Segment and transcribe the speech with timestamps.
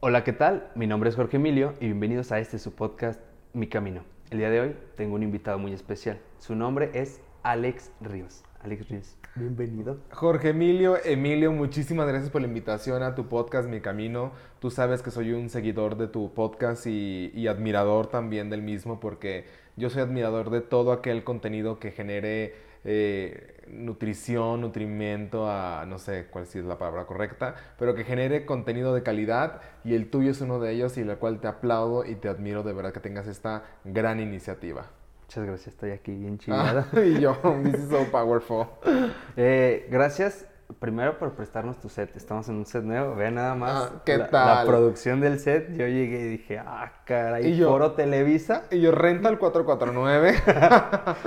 [0.00, 0.70] Hola, ¿qué tal?
[0.76, 3.20] Mi nombre es Jorge Emilio y bienvenidos a este su podcast
[3.52, 4.04] Mi Camino.
[4.30, 6.20] El día de hoy tengo un invitado muy especial.
[6.38, 8.44] Su nombre es Alex Ríos.
[8.62, 9.98] Alex Ríos, bienvenido.
[10.12, 14.30] Jorge Emilio, Emilio, muchísimas gracias por la invitación a tu podcast Mi Camino.
[14.60, 19.00] Tú sabes que soy un seguidor de tu podcast y, y admirador también del mismo
[19.00, 19.46] porque
[19.76, 22.54] yo soy admirador de todo aquel contenido que genere
[22.90, 28.94] eh, nutrición, nutrimento, a no sé cuál es la palabra correcta, pero que genere contenido
[28.94, 32.14] de calidad y el tuyo es uno de ellos y el cual te aplaudo y
[32.14, 34.86] te admiro de verdad que tengas esta gran iniciativa.
[35.20, 36.88] Muchas gracias, estoy aquí bien chingada.
[36.94, 38.66] y yo, this is so powerful.
[39.36, 42.14] Eh, gracias primero por prestarnos tu set.
[42.16, 43.14] Estamos en un set nuevo.
[43.14, 43.90] Ve nada más.
[43.90, 44.56] Ah, ¿Qué la, tal?
[44.58, 45.70] La producción del set.
[45.70, 48.64] Yo llegué y dije, ah, caray, ¿Y yo, Foro Televisa.
[48.70, 50.34] Y yo renta el 449.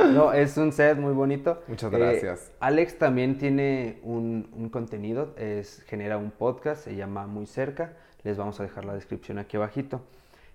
[0.13, 1.61] no, es un set muy bonito.
[1.67, 2.49] Muchas gracias.
[2.49, 7.93] Eh, Alex también tiene un, un, contenido, es, genera un podcast, se llama Muy Cerca.
[8.23, 10.01] Les vamos a dejar la descripción aquí abajito.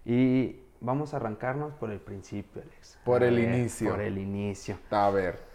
[0.04, 2.98] Y vamos a arrancarnos por el principio, Alex.
[3.04, 3.90] Por el ver, inicio.
[3.90, 4.78] Por el inicio.
[4.90, 5.45] A ver.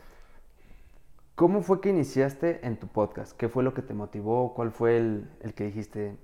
[1.35, 3.35] ¿Cómo fue que iniciaste en tu podcast?
[3.35, 4.53] ¿Qué fue lo que te motivó?
[4.53, 6.15] ¿Cuál fue el, el, que dijiste,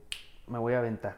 [0.48, 1.18] me voy a aventar?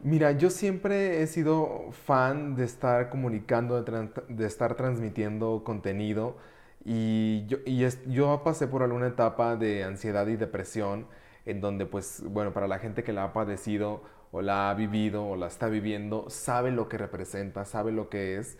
[0.00, 6.36] Mira, yo siempre he sido fan de estar comunicando, de, de estar transmitiendo contenido
[6.84, 11.06] y, yo, y es, yo pasé por alguna etapa de ansiedad y depresión
[11.46, 14.02] en donde pues bueno, para la gente que la ha padecido
[14.32, 18.38] o la ha vivido o la está viviendo, sabe lo que representa, sabe lo que
[18.38, 18.58] es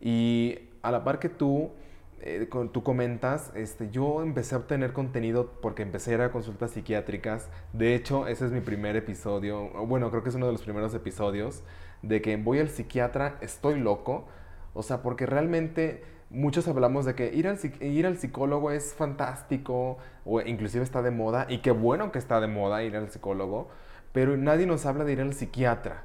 [0.00, 1.72] y a la par que tú
[2.20, 6.70] eh, tú comentas, este, yo empecé a obtener contenido porque empecé a ir a consultas
[6.72, 7.48] psiquiátricas.
[7.72, 10.94] De hecho, ese es mi primer episodio, bueno, creo que es uno de los primeros
[10.94, 11.62] episodios,
[12.02, 14.26] de que voy al psiquiatra, estoy loco.
[14.74, 19.98] O sea, porque realmente muchos hablamos de que ir al, ir al psicólogo es fantástico,
[20.24, 23.68] o inclusive está de moda, y qué bueno que está de moda ir al psicólogo,
[24.12, 26.04] pero nadie nos habla de ir al psiquiatra.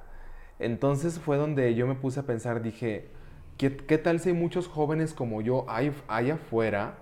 [0.59, 3.09] Entonces fue donde yo me puse a pensar, dije,
[3.57, 5.91] ¿Qué, ¿Qué, tal si hay muchos jóvenes como yo hay,
[6.31, 6.97] afuera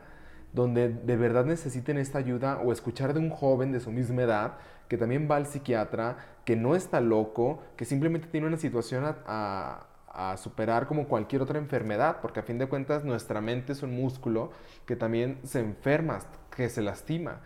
[0.54, 4.58] donde de verdad necesiten esta ayuda o escuchar de un joven de su misma edad
[4.88, 9.18] que también va al psiquiatra, que no está loco, que simplemente tiene una situación a,
[9.28, 13.84] a, a, superar como cualquier otra enfermedad, porque a fin de cuentas nuestra mente es
[13.84, 14.52] un músculo
[14.88, 16.18] que también se enferma,
[16.56, 17.42] que se lastima.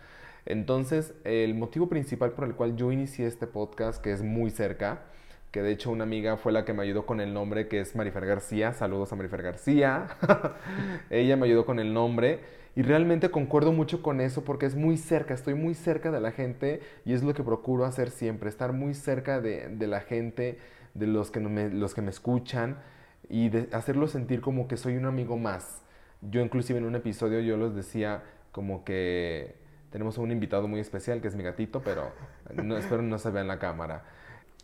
[0.46, 5.02] Entonces, el motivo principal por el cual yo inicié este podcast, que es muy cerca,
[5.54, 7.94] que de hecho una amiga fue la que me ayudó con el nombre, que es
[7.94, 8.72] Marifer García.
[8.72, 10.08] Saludos a Marifer García.
[11.10, 12.40] Ella me ayudó con el nombre
[12.74, 16.32] y realmente concuerdo mucho con eso porque es muy cerca, estoy muy cerca de la
[16.32, 20.58] gente y es lo que procuro hacer siempre, estar muy cerca de, de la gente,
[20.92, 22.78] de los que, me, los que me escuchan
[23.28, 23.68] y de
[24.08, 25.82] sentir como que soy un amigo más.
[26.20, 29.54] Yo inclusive en un episodio yo les decía como que
[29.92, 32.10] tenemos un invitado muy especial que es mi gatito, pero
[32.60, 34.02] no, espero no se vea en la cámara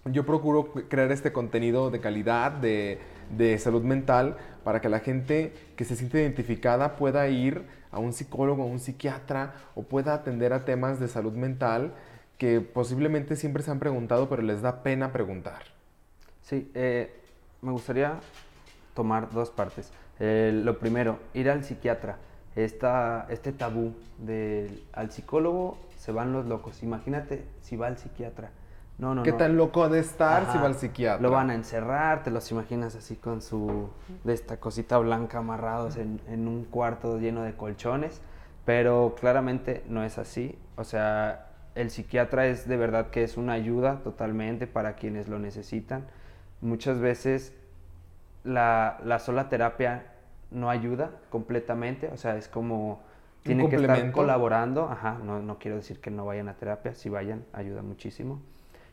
[0.05, 2.99] yo procuro crear este contenido de calidad, de,
[3.37, 8.13] de, salud mental, para que la gente que se siente identificada pueda ir a un
[8.13, 11.93] psicólogo, a un psiquiatra o pueda atender a temas de salud mental
[12.39, 15.63] que posiblemente siempre se han preguntado, pero les da pena preguntar.
[16.41, 17.15] Sí, eh,
[17.61, 18.19] me gustaría
[18.95, 19.93] tomar dos partes.
[20.19, 22.19] Eh, lo primero, ir al psiquiatra.
[22.57, 26.83] Este tabú de al psicólogo se van los locos.
[26.83, 28.51] Imagínate si va al psiquiatra
[29.01, 29.39] no, no, ¿Qué no.
[29.39, 30.53] tan loco ha de estar Ajá.
[30.53, 31.23] si va al psiquiatra?
[31.23, 33.89] Lo van a encerrar, te los imaginas así con su,
[34.25, 38.21] de esta cosita blanca amarrados en, en, un cuarto lleno de colchones,
[38.67, 40.59] pero claramente no es así.
[40.77, 41.47] O sea,
[41.77, 46.05] el psiquiatra es de verdad que es una ayuda totalmente para quienes lo necesitan.
[46.61, 47.55] Muchas veces
[48.45, 50.13] la, la sola terapia
[50.51, 53.01] no ayuda completamente, o sea, es como...
[53.45, 57.09] Tiene que estar colaborando, ajá, no, no quiero decir que no vayan a terapia, si
[57.09, 58.43] vayan, ayuda muchísimo.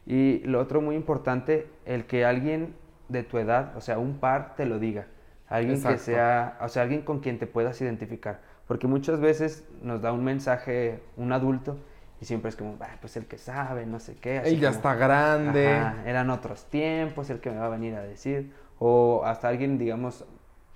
[0.08, 2.74] Y lo otro muy importante, el que alguien
[3.10, 5.08] de tu edad, o sea, un par te lo diga.
[5.50, 5.98] Alguien Exacto.
[5.98, 8.40] que sea, o sea, alguien con quien te puedas identificar.
[8.68, 11.78] Porque muchas veces nos da un mensaje un adulto
[12.22, 14.38] y siempre es como, ah, pues el que sabe, no sé qué.
[14.38, 15.74] Él ya como, está grande.
[15.76, 18.54] Ajá, eran otros tiempos, el que me va a venir a decir.
[18.80, 20.26] O hasta alguien, digamos,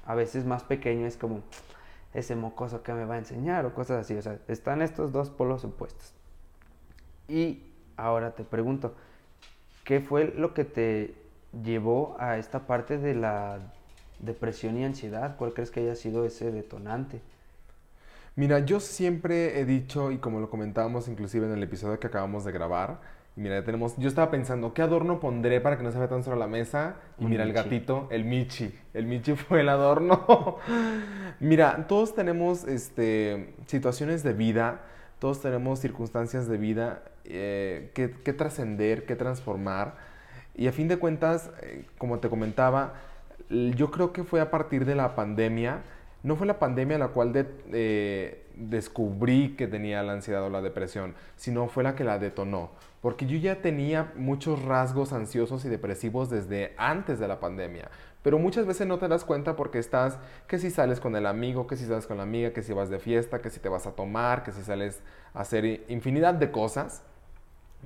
[0.05, 1.41] a veces más pequeño es como,
[2.13, 4.15] ese mocoso que me va a enseñar o cosas así.
[4.17, 6.13] O sea, están estos dos polos opuestos.
[7.27, 8.95] Y ahora te pregunto,
[9.83, 11.15] ¿Qué fue lo que te
[11.63, 13.59] llevó a esta parte de la
[14.19, 15.35] depresión y ansiedad?
[15.37, 17.21] ¿Cuál crees que haya sido ese detonante?
[18.35, 22.45] Mira, yo siempre he dicho, y como lo comentábamos inclusive en el episodio que acabamos
[22.45, 23.01] de grabar,
[23.35, 26.23] mira, ya tenemos, yo estaba pensando, ¿qué adorno pondré para que no se vea tan
[26.23, 26.95] solo la mesa?
[27.19, 27.57] Y mira, Michi.
[27.57, 28.73] el gatito, el Michi.
[28.93, 30.57] El Michi fue el adorno.
[31.39, 34.81] mira, todos tenemos este, situaciones de vida
[35.21, 39.93] todos tenemos circunstancias de vida eh, que, trascender, que transformar.
[40.55, 42.95] Y a fin de cuentas, eh, como te comentaba,
[43.47, 45.83] yo creo que fue a partir de la pandemia,
[46.23, 51.13] no fue la pandemia la cual eh, descubrí que tenía la ansiedad o la depresión,
[51.35, 52.71] sino fue la que la detonó.
[52.99, 57.91] Porque yo ya tenía muchos rasgos ansiosos y depresivos desde antes de la pandemia.
[58.23, 61.65] Pero muchas veces no te das cuenta porque estás, que si sales con el amigo,
[61.65, 63.87] que si sales con la amiga, que si vas de fiesta, que si te vas
[63.87, 65.01] a tomar, que si sales
[65.33, 67.01] a hacer infinidad de cosas.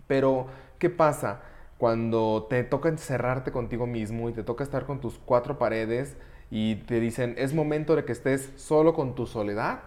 [0.07, 0.47] Pero,
[0.77, 1.41] ¿qué pasa?
[1.77, 6.17] Cuando te toca encerrarte contigo mismo y te toca estar con tus cuatro paredes
[6.51, 9.79] y te dicen, es momento de que estés solo con tu soledad.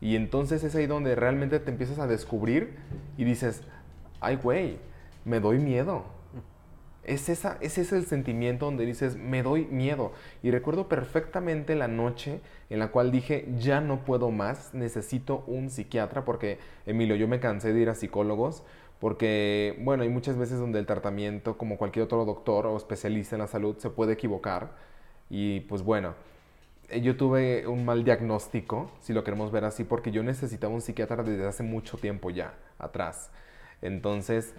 [0.00, 2.78] Y entonces es ahí donde realmente te empiezas a descubrir
[3.18, 3.62] y dices,
[4.20, 4.78] ay güey,
[5.24, 6.04] me doy miedo
[7.06, 10.12] es, esa, es ese el sentimiento donde dices, me doy miedo.
[10.42, 12.40] Y recuerdo perfectamente la noche
[12.70, 17.40] en la cual dije, ya no puedo más, necesito un psiquiatra, porque, Emilio, yo me
[17.40, 18.62] cansé de ir a psicólogos,
[19.00, 23.40] porque, bueno, hay muchas veces donde el tratamiento, como cualquier otro doctor o especialista en
[23.42, 24.72] la salud, se puede equivocar.
[25.30, 26.14] Y pues bueno,
[27.02, 31.22] yo tuve un mal diagnóstico, si lo queremos ver así, porque yo necesitaba un psiquiatra
[31.22, 33.30] desde hace mucho tiempo ya, atrás.
[33.82, 34.54] Entonces,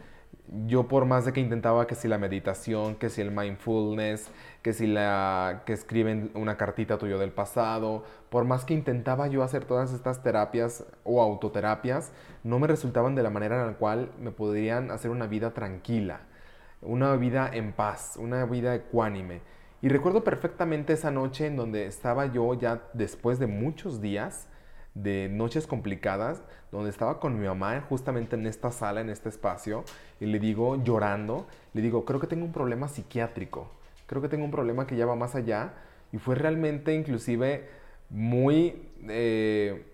[0.68, 4.30] yo por más de que intentaba que si la meditación, que si el mindfulness,
[4.62, 9.44] que si la que escriben una cartita tuyo del pasado, por más que intentaba yo
[9.44, 12.12] hacer todas estas terapias o autoterapias,
[12.44, 16.22] no me resultaban de la manera en la cual me podrían hacer una vida tranquila,
[16.82, 19.42] una vida en paz, una vida ecuánime.
[19.82, 24.48] Y recuerdo perfectamente esa noche en donde estaba yo ya después de muchos días
[24.96, 29.84] de noches complicadas, donde estaba con mi mamá justamente en esta sala, en este espacio,
[30.20, 33.70] y le digo, llorando, le digo, creo que tengo un problema psiquiátrico,
[34.08, 35.74] creo que tengo un problema que ya va más allá,
[36.12, 37.68] y fue realmente inclusive
[38.10, 39.86] muy eh,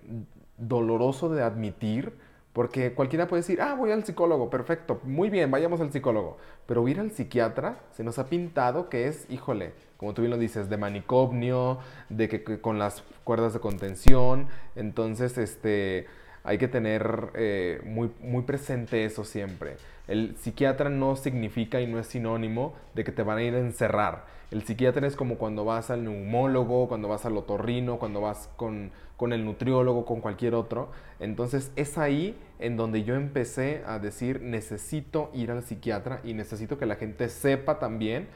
[0.58, 2.14] doloroso de admitir,
[2.54, 6.38] porque cualquiera puede decir, ah, voy al psicólogo, perfecto, muy bien, vayamos al psicólogo.
[6.66, 10.38] Pero ir al psiquiatra se nos ha pintado que es, híjole, como tú bien lo
[10.38, 14.48] dices, de manicomio, de que, con las cuerdas de contención.
[14.76, 16.08] Entonces, este,
[16.44, 19.78] hay que tener eh, muy, muy presente eso siempre.
[20.08, 23.60] El psiquiatra no significa y no es sinónimo de que te van a ir a
[23.60, 24.26] encerrar.
[24.50, 28.92] El psiquiatra es como cuando vas al neumólogo, cuando vas al otorrino, cuando vas con,
[29.22, 30.90] con el nutriólogo, con cualquier otro.
[31.20, 36.80] Entonces es ahí en donde yo empecé a decir, necesito ir al psiquiatra y necesito
[36.80, 38.28] que la gente sepa también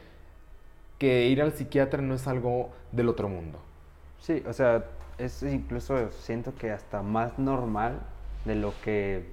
[1.00, 3.58] que ir al psiquiatra no es algo del otro mundo.
[4.20, 4.84] Sí, o sea,
[5.18, 7.98] es incluso siento que hasta más normal
[8.44, 9.26] de lo que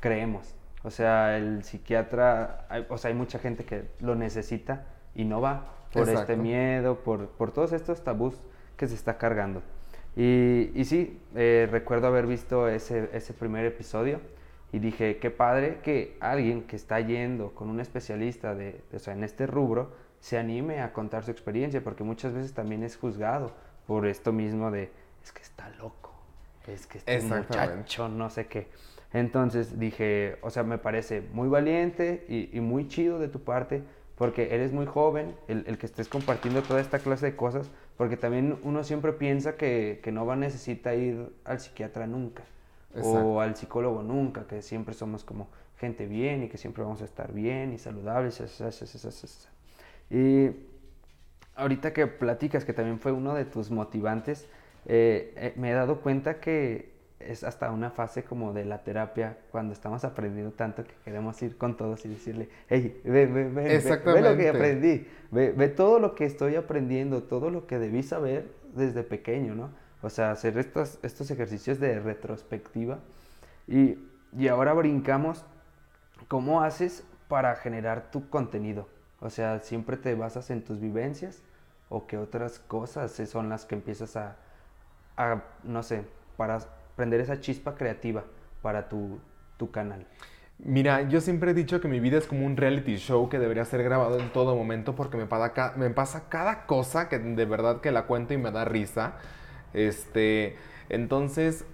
[0.00, 0.54] creemos.
[0.82, 5.74] O sea, el psiquiatra, o sea, hay mucha gente que lo necesita y no va
[5.92, 8.34] por este miedo, por, por, todos estos tabús
[8.78, 9.60] que se está cargando.
[10.16, 14.20] Y, y sí, eh, recuerdo haber visto ese, ese primer episodio
[14.72, 19.14] y dije, qué padre que alguien que está yendo con un especialista de, o sea,
[19.14, 23.52] en este rubro se anime a contar su experiencia, porque muchas veces también es juzgado
[23.86, 24.90] por esto mismo de,
[25.22, 26.12] es que está loco,
[26.66, 28.68] es que este muchacho, no sé qué.
[29.12, 33.84] Entonces dije, o sea, me parece muy valiente y, y muy chido de tu parte
[34.16, 38.16] porque eres muy joven, el, el, que estés compartiendo toda esta clase de cosas, porque
[38.16, 42.42] también uno siempre piensa que, que no va a necesitar ir al psiquiatra nunca,
[43.02, 45.48] o al psicólogo nunca, que siempre somos como
[45.78, 48.42] gente bien y que siempre vamos a estar bien y saludables.
[50.10, 50.50] Y
[51.56, 54.46] ahorita que platicas, que también fue uno de tus motivantes,
[54.86, 59.38] eh, eh, me he dado cuenta que es hasta una fase como de la terapia
[59.50, 63.78] cuando estamos aprendiendo tanto que queremos ir con todos y decirle, hey, ve, ve, ve,
[63.78, 68.02] ve, lo que aprendí, ve, ve, todo lo que estoy aprendiendo, todo lo que debí
[68.02, 69.70] saber desde pequeño, ¿no?
[70.02, 72.98] O sea, hacer estos, estos ejercicios de retrospectiva.
[73.66, 73.96] Y,
[74.36, 75.46] y ahora brincamos,
[76.28, 78.86] ¿cómo haces para generar tu contenido?
[79.20, 81.42] O sea, siempre te basas en tus vivencias
[81.88, 84.36] o qué otras cosas son las que empiezas a,
[85.16, 86.04] a no sé,
[86.36, 86.58] para
[86.96, 88.24] prender esa chispa creativa
[88.62, 89.20] para tu,
[89.72, 90.06] canal?
[90.58, 93.64] Mira, yo siempre he dicho que mi vida es como un reality show que debería
[93.64, 97.80] ser grabado en todo momento porque me pasa, me pasa cada cosa que de verdad
[97.80, 99.14] que la cuento y me da risa.
[99.72, 100.56] Este,
[100.90, 101.64] entonces,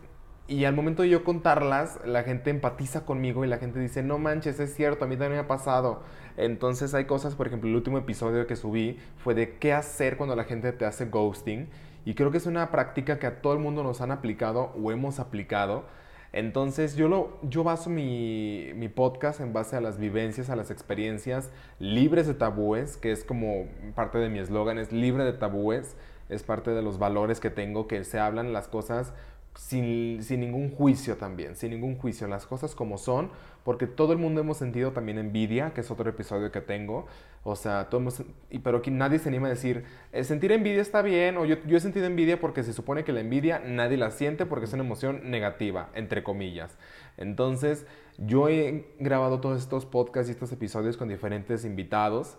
[0.51, 4.19] y al momento de yo contarlas, la gente empatiza conmigo y la gente dice, no
[4.19, 6.03] manches, es cierto, a mí también me ha pasado.
[6.37, 10.35] Entonces hay cosas, por ejemplo, el último episodio que subí fue de qué hacer cuando
[10.35, 11.69] la gente te hace ghosting.
[12.05, 14.91] Y creo que es una práctica que a todo el mundo nos han aplicado o
[14.93, 15.85] hemos aplicado.
[16.33, 20.71] Entonces yo, lo, yo baso mi, mi podcast en base a las vivencias, a las
[20.71, 25.97] experiencias libres de tabúes, que es como parte de mi eslogan, es libre de tabúes,
[26.29, 29.13] es parte de los valores que tengo, que se hablan las cosas
[29.57, 33.31] sin, sin, ningún juicio también, sin ningún juicio, las cosas como son,
[33.65, 37.07] porque todo el mundo hemos sentido también envidia, que es otro episodio que tengo,
[37.43, 38.23] o sea, todos
[38.63, 41.77] pero aquí nadie se anima a decir, eh, sentir envidia está bien, o yo, yo
[41.77, 44.85] he sentido envidia porque se supone que la envidia nadie la siente porque es una
[44.85, 46.77] emoción negativa, entre comillas.
[47.17, 47.87] Entonces,
[48.19, 52.37] yo he grabado todos estos podcasts y estos episodios con diferentes invitados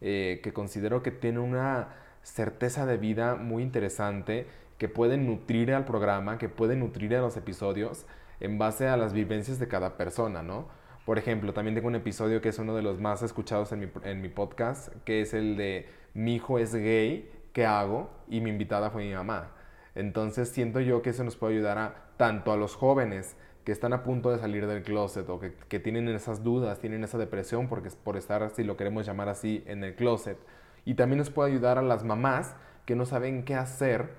[0.00, 1.88] eh, que considero que tienen una
[2.22, 4.46] certeza de vida muy interesante,
[4.78, 8.06] que pueden nutrir al programa, que pueden nutrir a los episodios
[8.40, 10.68] en base a las vivencias de cada persona, ¿no?
[11.04, 14.28] Por ejemplo, también tengo un episodio que es uno de los más escuchados en mi,
[14.28, 18.10] podcast, que es el de Mi hijo es gay, ¿qué hago?
[18.28, 19.50] Y mi invitada fue mi mamá.
[19.94, 23.92] Entonces siento yo que eso nos puede ayudar a tanto a los jóvenes que están
[23.92, 27.68] a punto de salir del closet o que, que tienen esas dudas, tienen esa depresión
[27.68, 30.38] porque, por estar, si lo queremos llamar así, en el closet.
[30.86, 34.10] Y también nos puede ayudar a las mamás que no saben qué hacer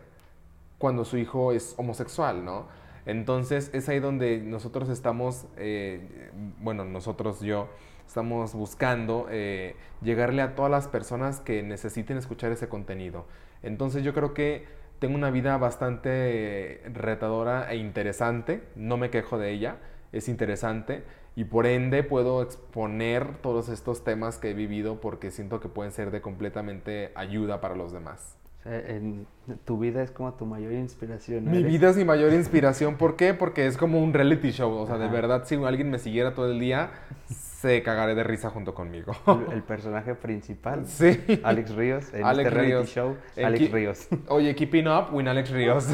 [0.77, 2.67] cuando su hijo es homosexual, ¿no?
[3.05, 7.69] Entonces es ahí donde nosotros estamos, eh, bueno, nosotros yo,
[8.07, 13.25] estamos buscando eh, llegarle a todas las personas que necesiten escuchar ese contenido.
[13.63, 14.65] Entonces yo creo que
[14.99, 19.77] tengo una vida bastante retadora e interesante, no me quejo de ella,
[20.11, 21.03] es interesante
[21.35, 25.91] y por ende puedo exponer todos estos temas que he vivido porque siento que pueden
[25.91, 29.27] ser de completamente ayuda para los demás en
[29.63, 31.49] tu vida es como tu mayor inspiración.
[31.49, 32.97] Mi vida es mi mayor inspiración.
[32.97, 33.33] ¿Por qué?
[33.33, 34.71] Porque es como un reality show.
[34.71, 36.89] O sea, de verdad, si alguien me siguiera todo el día,
[37.27, 39.13] se cagaré de risa junto conmigo.
[39.51, 40.85] El, personaje principal.
[40.85, 41.41] Sí.
[41.43, 42.13] Alex Ríos.
[42.13, 44.07] En Alex este reality show, Alex Ríos.
[44.29, 45.87] Oye, keeping up with Alex Ríos.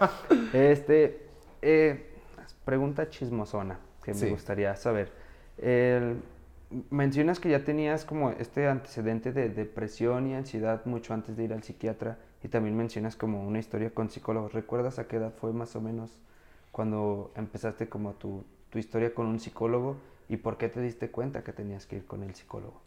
[0.52, 1.26] este,
[1.62, 2.10] eh,
[2.64, 5.12] pregunta chismosona que me gustaría saber.
[5.56, 6.16] El,
[6.90, 11.52] mencionas que ya tenías como este antecedente de depresión y ansiedad mucho antes de ir
[11.52, 14.52] al psiquiatra y también mencionas como una historia con psicólogos.
[14.52, 16.10] ¿Recuerdas a qué edad fue más o menos
[16.72, 19.96] cuando empezaste como tu, tu historia con un psicólogo
[20.28, 22.80] y por qué te diste cuenta que tenías que ir con el psicólogo?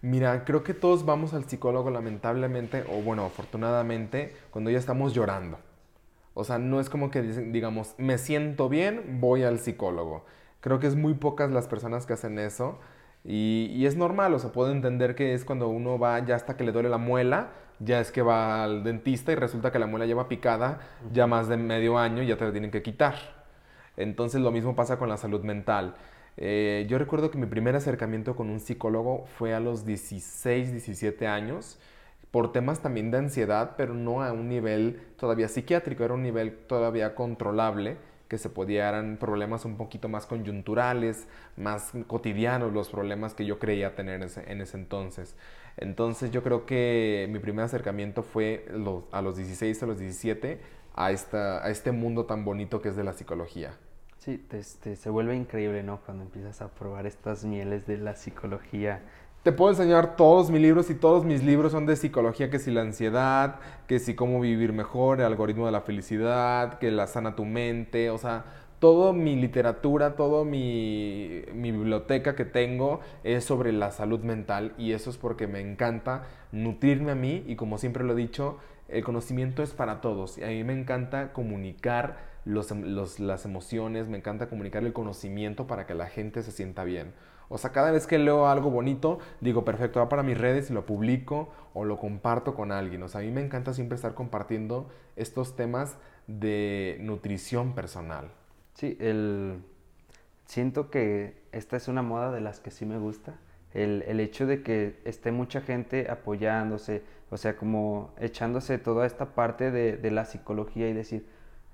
[0.00, 5.58] Mira, creo que todos vamos al psicólogo lamentablemente, o bueno, afortunadamente, cuando ya estamos llorando.
[6.34, 10.24] O sea, no es como que digamos, me siento bien, voy al psicólogo.
[10.60, 12.78] Creo que es muy pocas las personas que hacen eso.
[13.24, 16.64] Y, es normal, o sea, puedo entender que es cuando uno va ya hasta que
[16.64, 20.06] le duele la muela, ya es que va al dentista y resulta que la muela
[20.06, 20.80] lleva picada
[21.12, 23.14] ya más de medio año y ya te la tienen que quitar.
[23.96, 25.94] Entonces lo mismo pasa con la salud mental.
[26.36, 31.26] Eh, yo recuerdo que mi primer acercamiento con un psicólogo fue a los 16, 17
[31.26, 31.78] años,
[32.30, 36.56] por temas también de ansiedad, pero no a un nivel todavía psiquiátrico, era un nivel
[36.66, 37.96] todavía controlable
[38.28, 43.94] que se podían problemas un poquito más coyunturales, más cotidianos, los problemas que yo creía
[43.94, 45.34] tener en ese, entonces.
[45.78, 48.66] Entonces yo creo que mi primer acercamiento fue
[49.12, 50.60] a los 16, a los 17,
[50.94, 53.72] a, este mundo tan bonito que es de la psicología.
[54.18, 56.00] Sí, este, se vuelve increíble, ¿no?
[56.04, 59.00] Cuando empiezas a probar estas mieles de la psicología
[59.42, 62.70] te puedo enseñar todos mis libros y todos mis libros son de psicología, que si
[62.70, 67.36] la ansiedad, que si cómo vivir mejor, el algoritmo de la felicidad, que la sana
[67.36, 68.44] tu mente, o sea,
[68.78, 75.10] toda mi literatura, toda mi, biblioteca que tengo es sobre la salud mental y eso
[75.10, 79.62] es porque me encanta nutrirme a mí y como siempre lo he dicho, el conocimiento
[79.62, 84.48] es para todos y a mí me encanta comunicar los, los, las emociones, me encanta
[84.48, 87.12] comunicar el conocimiento para que la gente se sienta bien.
[87.48, 90.74] O sea, cada vez que leo algo bonito, digo, perfecto, va para mis redes y
[90.74, 93.02] lo publico o lo comparto con alguien.
[93.02, 98.30] O sea, a mí me encanta siempre estar compartiendo estos temas de nutrición personal.
[98.74, 99.62] Sí, el...
[100.46, 103.34] siento que esta es una moda de las que sí me gusta.
[103.74, 109.34] El, el hecho de que esté mucha gente apoyándose, o sea, como echándose toda esta
[109.34, 111.26] parte de, de la psicología y decir,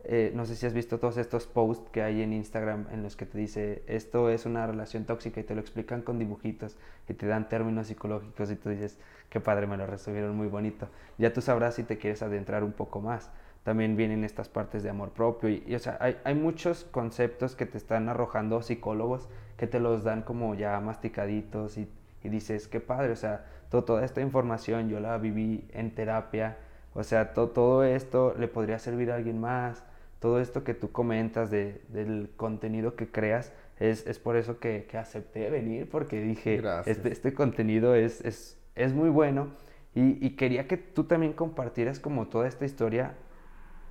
[0.06, 3.16] eh, no sé si has visto todos estos posts que hay en Instagram en los
[3.16, 6.76] que te dice esto es una relación tóxica y te lo explican con dibujitos
[7.08, 8.99] y te dan términos psicológicos y tú dices,
[9.30, 10.88] qué padre, me lo resumieron muy bonito.
[11.16, 13.30] Ya tú sabrás si te quieres adentrar un poco más.
[13.62, 17.64] También vienen estas partes de amor propio y, o sea, hay, hay, muchos conceptos que
[17.64, 21.88] te están arrojando psicólogos que te los dan como ya masticaditos y,
[22.23, 26.58] y dices, qué padre, o sea, toda esta información yo la viví en terapia,
[26.92, 29.82] o sea, todo esto le podría servir a alguien más
[30.25, 34.87] todo esto que tú comentas de, del contenido que creas, es, es por eso que,
[34.90, 39.49] que, acepté venir, porque dije, este, este, contenido es, es, es, muy bueno
[39.95, 43.12] y, y, quería que tú también compartieras como toda esta historia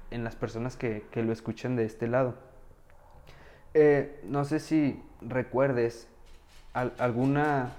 [0.10, 2.34] en las personas que, que lo escuchen de este lado.
[3.76, 6.08] Eh, no sé si recuerdes
[6.74, 7.74] alguna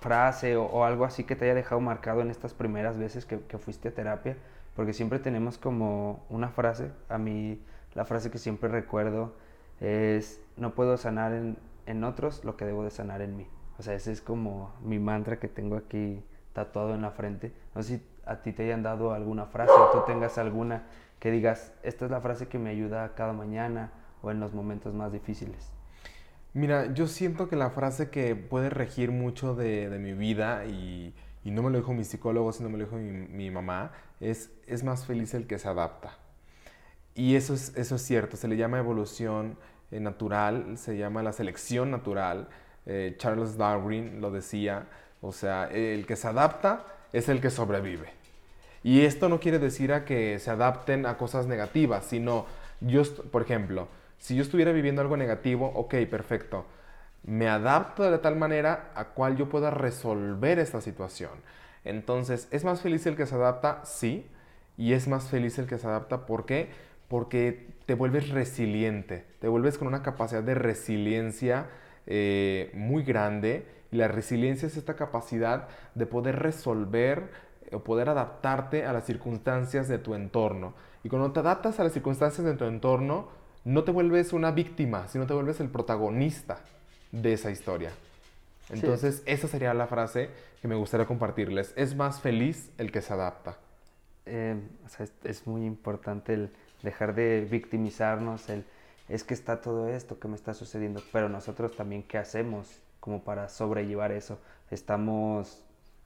[0.00, 3.40] frase o, o, algo así que te haya dejado marcado en estas primeras veces que,
[3.40, 4.36] que fuiste a terapia,
[4.76, 7.62] porque siempre tenemos como una frase, a mí
[7.94, 9.34] la frase que siempre recuerdo
[9.80, 13.46] es, no puedo sanar en, en otros lo que debo de sanar en mí.
[13.78, 16.22] O sea, ese es como mi mantra que tengo aquí
[16.52, 17.52] tatuado en la frente.
[17.74, 20.84] No sé si a ti te hayan dado alguna frase o tú tengas alguna
[21.18, 24.94] que digas, esta es la frase que me ayuda cada mañana o en los momentos
[24.94, 25.72] más difíciles.
[26.52, 31.62] Mira, yo siento que la frase que puede regir mucho de, mi vida y, no
[31.62, 35.34] me lo dijo mi psicólogo, sino me lo dijo mi, mamá, es, es más feliz
[35.34, 36.16] el que se adapta.
[37.14, 39.56] Y eso es, eso es cierto, se le llama evolución
[39.90, 42.48] eh, natural, se llama la selección natural.
[42.86, 44.86] Eh, Charles Darwin lo decía,
[45.20, 48.08] o sea, el que se adapta es el que sobrevive.
[48.82, 52.46] Y esto no quiere decir que se adapten a cosas negativas, sino
[52.80, 56.66] yo, por ejemplo, si yo estuviera viviendo algo negativo, ok, perfecto.
[57.22, 61.30] Me adapto de tal manera a cual yo pueda resolver esta situación.
[61.84, 63.82] Entonces, ¿es más feliz el que se adapta?
[63.84, 64.26] Sí.
[64.76, 66.26] Y es más feliz el que se adapta.
[66.26, 66.70] ¿Por qué?
[67.08, 69.24] Porque te vuelves resiliente.
[69.40, 71.68] Te vuelves con una capacidad de resiliencia
[72.06, 73.66] eh, muy grande.
[73.90, 77.30] Y la resiliencia es esta capacidad de poder resolver
[77.72, 80.74] o poder adaptarte a las circunstancias de tu entorno.
[81.02, 83.28] Y cuando te adaptas a las circunstancias de tu entorno,
[83.64, 86.60] no te vuelves una víctima, sino te vuelves el protagonista
[87.12, 87.90] de esa historia.
[88.70, 90.30] Entonces, esa sería la frase
[90.60, 91.72] que me gustaría compartirles.
[91.76, 93.58] Es más feliz el que se adapta.
[94.26, 94.58] Eh,
[95.24, 96.50] es, muy importante el
[96.84, 98.64] dejar de victimizarnos, el
[99.08, 102.68] es que está todo esto que me está sucediendo, pero nosotros también, ¿qué hacemos
[103.00, 104.38] como para sobrellevar eso?
[104.70, 105.62] Estamos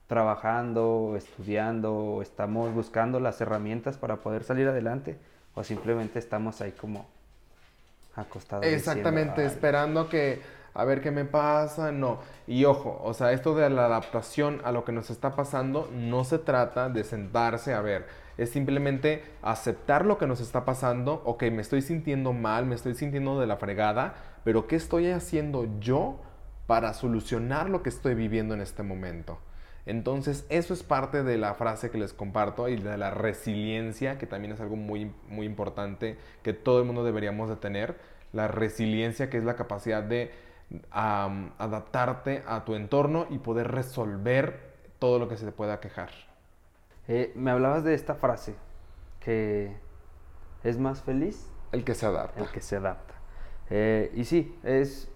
[0.09, 5.17] trabajando, estudiando, estamos buscando las herramientas para poder salir adelante
[5.55, 7.07] o simplemente estamos ahí como
[8.17, 8.67] acostados.
[8.67, 10.41] Exactamente, esperando que
[10.75, 12.21] a ver qué me pasa, no.
[12.47, 16.25] Y ojo, o sea, esto de la adaptación a lo que nos está pasando no
[16.25, 18.07] se trata de sentarse a ver,
[18.37, 22.95] es simplemente aceptar lo que nos está pasando, ok, me estoy sintiendo mal, me estoy
[22.95, 26.21] sintiendo de la fregada, pero ¿qué estoy haciendo yo
[26.67, 29.39] para solucionar lo que estoy viviendo en este momento?
[29.89, 34.27] Entonces, eso es parte de la frase que les comparto y de la resiliencia, que
[34.27, 37.97] también es algo muy, muy importante que todo el mundo deberíamos de tener.
[38.35, 40.31] La resiliencia, que es la capacidad de
[40.91, 46.11] adaptarte a tu entorno y poder resolver todo lo que se te pueda quejar.
[47.07, 48.55] Eh, me hablabas de esta frase,
[49.21, 49.75] que
[50.65, 51.51] es más feliz.
[51.73, 52.41] El que se adapta.
[52.41, 53.15] El que se adapta.
[53.71, 55.11] Eh, y sí, es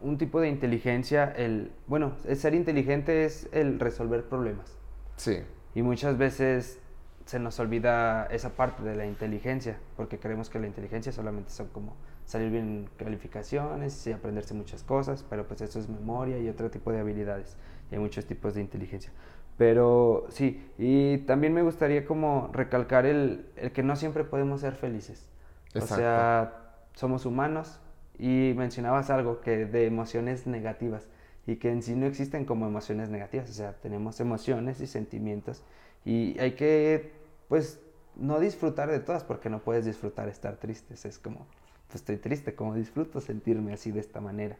[0.00, 4.76] un tipo de inteligencia, el, bueno, el ser inteligente es el resolver problemas.
[5.16, 5.42] Sí.
[5.74, 6.80] Y muchas veces
[7.24, 11.68] se nos olvida esa parte de la inteligencia, porque creemos que la inteligencia solamente son
[11.68, 11.96] como
[12.32, 16.70] salir bien en calificaciones y aprenderse muchas cosas, pero pues eso es memoria y otro
[16.70, 17.56] tipo de habilidades.
[17.90, 19.12] Y hay muchos tipos de inteligencia.
[19.58, 24.74] Pero sí, y también me gustaría como recalcar el, el que no siempre podemos ser
[24.74, 25.28] felices.
[25.74, 25.94] Exacto.
[25.94, 26.52] O sea,
[26.94, 27.80] somos humanos,
[28.18, 31.08] y mencionabas algo que de emociones negativas
[31.46, 35.64] y que en sí no existen como emociones negativas, o sea, tenemos emociones y sentimientos
[36.04, 37.12] y hay que
[37.48, 37.80] pues
[38.14, 41.46] no disfrutar de todas porque no puedes disfrutar estar tristes, es como
[41.92, 44.56] pues estoy triste, como disfruto sentirme así de esta manera.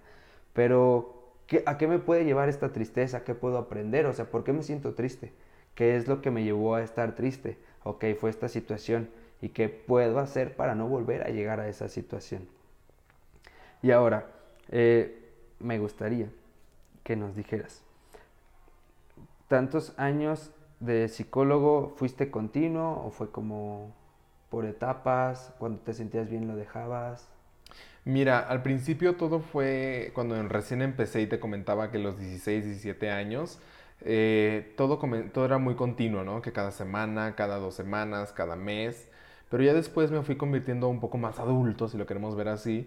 [0.53, 3.25] Pero ¿qué, ¿a qué me puede llevar esta tristeza?
[3.25, 4.05] ¿Qué puedo aprender?
[4.05, 5.33] O sea, ¿por qué me siento triste?
[5.75, 7.57] ¿Qué es lo que me llevó a estar triste?
[7.85, 9.09] Ok, fue esta situación.
[9.41, 12.47] ¿Y qué puedo hacer para no volver a llegar a esa situación?
[13.83, 14.27] Y ahora,
[14.71, 16.29] eh, me gustaría
[17.03, 17.83] que nos dijeras,
[19.49, 23.95] ¿tantos años de psicólogo fuiste continuo o fue como
[24.53, 25.55] por etapas?
[25.59, 27.27] Cuando te sentías bien lo dejabas.
[28.05, 33.11] Mira, al principio todo fue cuando recién empecé y te comentaba que los 16, 17
[33.11, 33.59] años,
[34.03, 34.99] eh, todo,
[35.33, 36.43] todo era muy continuo, ¿no?
[36.43, 39.09] Que cada semana, cada dos semanas, cada mes.
[39.49, 42.87] Pero ya después me fui convirtiendo un poco más adulto, si lo queremos ver así.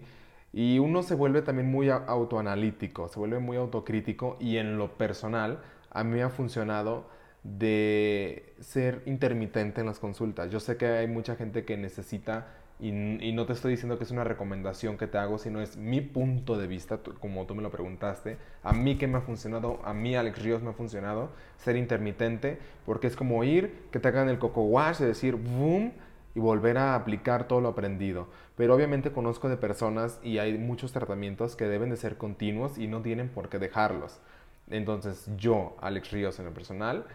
[0.52, 5.60] Y uno se vuelve también muy autoanalítico, se vuelve muy autocrítico y en lo personal
[5.90, 7.06] a mí me ha funcionado
[7.46, 10.50] de ser intermitente en las consultas.
[10.50, 14.10] Yo sé que hay mucha gente que necesita, y, no te estoy diciendo que es
[14.10, 17.70] una recomendación que te hago, sino es mi punto de vista, como tú me lo
[17.70, 21.76] preguntaste, a mí que me ha funcionado, a mí Alex Ríos me ha funcionado ser
[21.76, 25.92] intermitente, porque es como ir, que te hagan el coco wash, de decir, boom,
[26.34, 28.28] y volver a aplicar todo lo aprendido.
[28.56, 32.88] Pero obviamente conozco de personas y hay muchos tratamientos que deben de ser continuos y
[32.88, 34.20] no tienen por qué dejarlos.
[34.68, 37.06] Entonces yo, Alex Ríos en lo personal,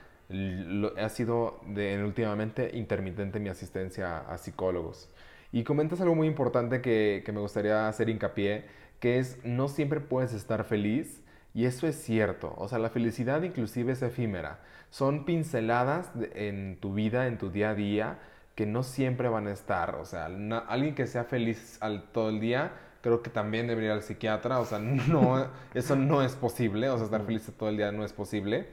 [0.97, 5.09] ha sido de, últimamente intermitente mi asistencia a, psicólogos.
[5.51, 8.65] Y comentas algo muy importante que, que me gustaría hacer hincapié,
[8.99, 11.21] que es no siempre puedes estar feliz
[11.53, 12.53] y eso es cierto.
[12.57, 14.59] O sea, la felicidad inclusive es efímera.
[14.89, 18.19] Son pinceladas en tu vida, en tu día a día,
[18.55, 19.95] que no siempre van a estar.
[19.95, 20.25] O sea,
[20.67, 24.59] alguien que sea feliz al, todo el día, creo que también debería ir al psiquiatra.
[24.59, 26.89] O sea, no, eso no es posible.
[26.89, 28.67] O sea, estar feliz todo el día no es posible.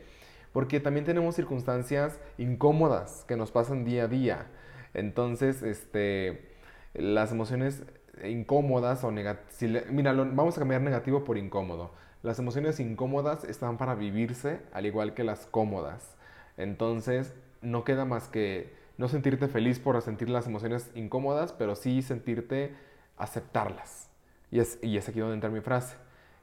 [0.58, 4.46] Porque también tenemos circunstancias incómodas que nos pasan día a día.
[4.92, 6.50] Entonces, este,
[6.94, 7.84] las emociones
[8.24, 9.86] incómodas o negativas...
[9.92, 11.92] mira, vamos a cambiar negativo por incómodo.
[12.24, 16.16] Las emociones incómodas están para vivirse al igual que las cómodas.
[16.56, 22.02] Entonces, no queda más que no sentirte feliz por sentir las emociones incómodas, pero sí
[22.02, 22.74] sentirte
[23.16, 24.10] aceptarlas.
[24.50, 25.94] Y es, y es aquí donde entra mi frase.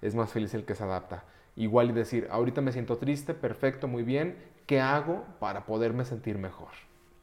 [0.02, 1.26] Es más feliz el que se adapta.
[1.56, 6.38] Igual y decir, ahorita me siento triste, perfecto, muy bien, ¿qué hago para poderme sentir
[6.38, 6.70] mejor?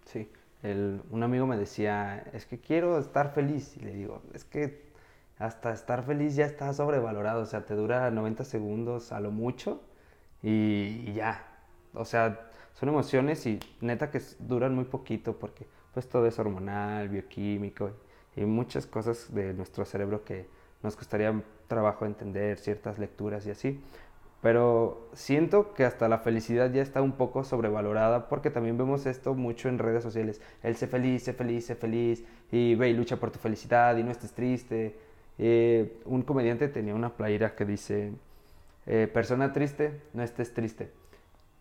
[0.07, 0.29] Sí,
[1.11, 3.77] un amigo me decía, es que quiero estar feliz.
[3.77, 4.83] Y le digo, es que
[5.38, 9.83] hasta estar feliz ya está sobrevalorado, o sea, te dura 90 segundos a lo mucho
[10.42, 11.47] y ya.
[11.95, 17.09] O sea, son emociones y neta que duran muy poquito porque pues todo es hormonal,
[17.09, 17.90] bioquímico
[18.37, 20.47] y muchas cosas de nuestro cerebro que
[20.83, 23.81] nos costaría trabajo entender, ciertas lecturas y así.
[24.42, 29.35] Pero siento que hasta la felicidad ya está un poco sobrevalorada porque también vemos esto
[29.35, 30.40] mucho en redes sociales.
[30.64, 34.02] El sé feliz, sé feliz, sé feliz y ve y lucha por tu felicidad y
[34.02, 34.96] no estés triste.
[35.38, 38.12] Eh, un comediante tenía una playera que dice,
[38.87, 40.90] eh, persona triste, no estés triste.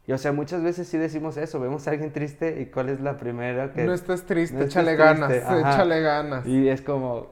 [0.07, 2.99] Y o sea, muchas veces sí decimos eso, vemos a alguien triste y cuál es
[2.99, 3.83] la primera que...
[3.83, 6.47] No estés triste, échale ganas, échale ganas.
[6.47, 7.29] Y es como,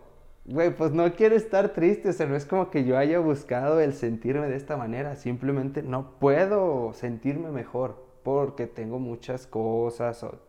[0.49, 3.79] güey, pues no quiero estar triste, o sea, no es como que yo haya buscado
[3.79, 10.39] el sentirme de esta manera, simplemente no puedo sentirme mejor porque tengo muchas cosas o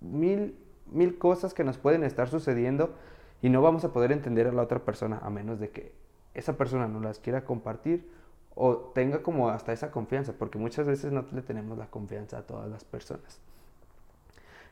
[0.00, 2.94] mil, mil cosas que nos pueden estar sucediendo
[3.42, 5.92] y no vamos a poder entender a la otra persona a menos de que
[6.34, 8.08] esa persona no las quiera compartir
[8.54, 12.42] o tenga como hasta esa confianza, porque muchas veces no le tenemos la confianza a
[12.42, 13.40] todas las personas.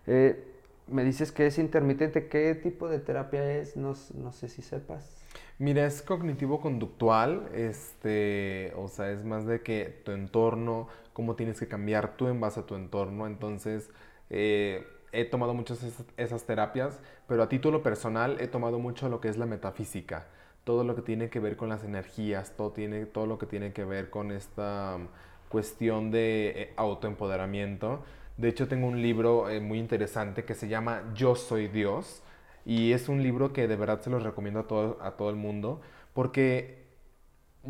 [0.06, 0.59] Eh,
[0.90, 3.76] me dices que es intermitente, ¿qué tipo de terapia es?
[3.76, 5.16] No, no sé si sepas.
[5.58, 11.68] Mira, es cognitivo-conductual, este, o sea, es más de que tu entorno, cómo tienes que
[11.68, 13.90] cambiar tú en base a tu entorno, entonces...
[14.30, 19.20] Eh, he tomado muchas esas, esas terapias, pero a título personal he tomado mucho lo
[19.20, 20.28] que es la metafísica
[20.64, 23.72] todo lo que tiene que ver con las energías, todo, tiene, todo lo que tiene
[23.72, 25.08] que ver con esta um,
[25.48, 28.04] cuestión de eh, autoempoderamiento.
[28.40, 32.22] De hecho, tengo un libro eh, muy interesante que se llama Yo Soy Dios
[32.64, 35.36] y es un libro que de verdad se los recomiendo a todo, a todo el
[35.36, 35.82] mundo
[36.14, 36.86] porque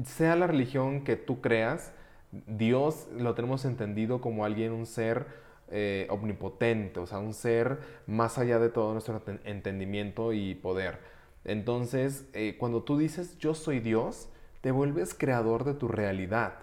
[0.04, 1.92] sea la religión que tú creas,
[2.46, 5.26] Dios lo tenemos entendido como alguien, un ser
[5.72, 11.00] eh, omnipotente, o sea, un ser más allá de todo nuestro entendimiento y poder.
[11.42, 14.28] Entonces, eh, cuando tú dices yo soy Dios,
[14.61, 16.54] te vuelves creador de tu realidad.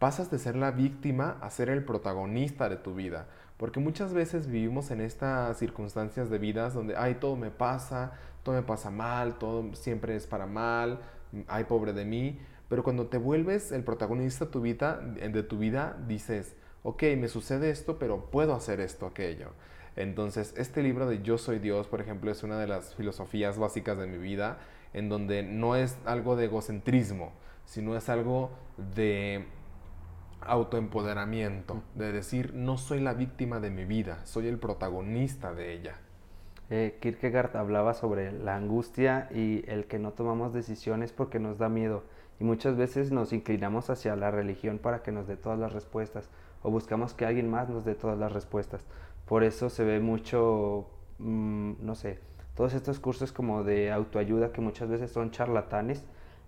[0.00, 3.28] Pasas de ser la víctima a ser el protagonista de tu vida.
[3.56, 8.12] Porque muchas veces vivimos en estas circunstancias de vidas donde, ay, todo me pasa,
[8.42, 11.00] todo me pasa mal, todo siempre es para mal,
[11.46, 12.38] ay, pobre de mí.
[12.68, 18.30] Pero cuando te vuelves el protagonista de tu vida, dices, ok, me sucede esto, pero
[18.30, 19.50] puedo hacer esto, aquello.
[19.96, 23.96] Entonces, este libro de Yo Soy Dios, por ejemplo, es una de las filosofías básicas
[23.96, 24.58] de mi vida,
[24.92, 27.32] en donde no es algo de egocentrismo,
[27.64, 28.50] sino es algo
[28.94, 29.44] de
[30.46, 35.96] autoempoderamiento, de decir, no soy la víctima de mi vida, soy el protagonista de ella.
[36.70, 41.68] Eh, Kierkegaard hablaba sobre la angustia y el que no tomamos decisiones porque nos da
[41.68, 42.04] miedo
[42.40, 46.30] y muchas veces nos inclinamos hacia la religión para que nos dé todas las respuestas
[46.62, 48.84] o buscamos que alguien más nos dé todas las respuestas.
[49.26, 50.86] Por eso se ve mucho,
[51.18, 52.18] mm, no sé,
[52.54, 56.04] todos estos cursos como de autoayuda que muchas veces son charlatanes,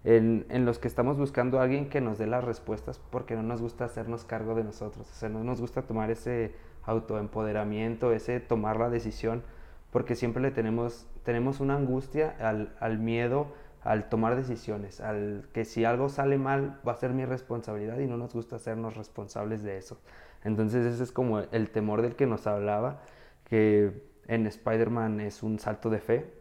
[0.06, 3.60] en, los que estamos buscando a alguien que nos dé las respuestas porque no nos
[3.60, 8.78] gusta hacernos cargo de nosotros, o sea, no nos gusta tomar ese autoempoderamiento, ese tomar
[8.78, 9.42] la decisión,
[9.90, 13.48] porque siempre le tenemos, tenemos una angustia al, al miedo
[13.82, 18.06] al tomar decisiones, al que si algo sale mal va a ser mi responsabilidad y
[18.06, 20.00] no nos gusta hacernos responsables de eso.
[20.42, 23.00] Entonces ese es como el temor del que nos hablaba,
[23.44, 26.32] que en Spider-Man es un salto de fe.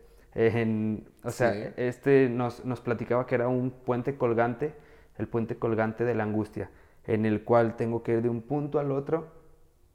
[1.24, 4.74] O sea, este nos, nos platicaba que era un puente colgante,
[5.18, 6.70] el puente colgante de la angustia,
[7.06, 9.28] en el cual tengo que ir de un punto al otro,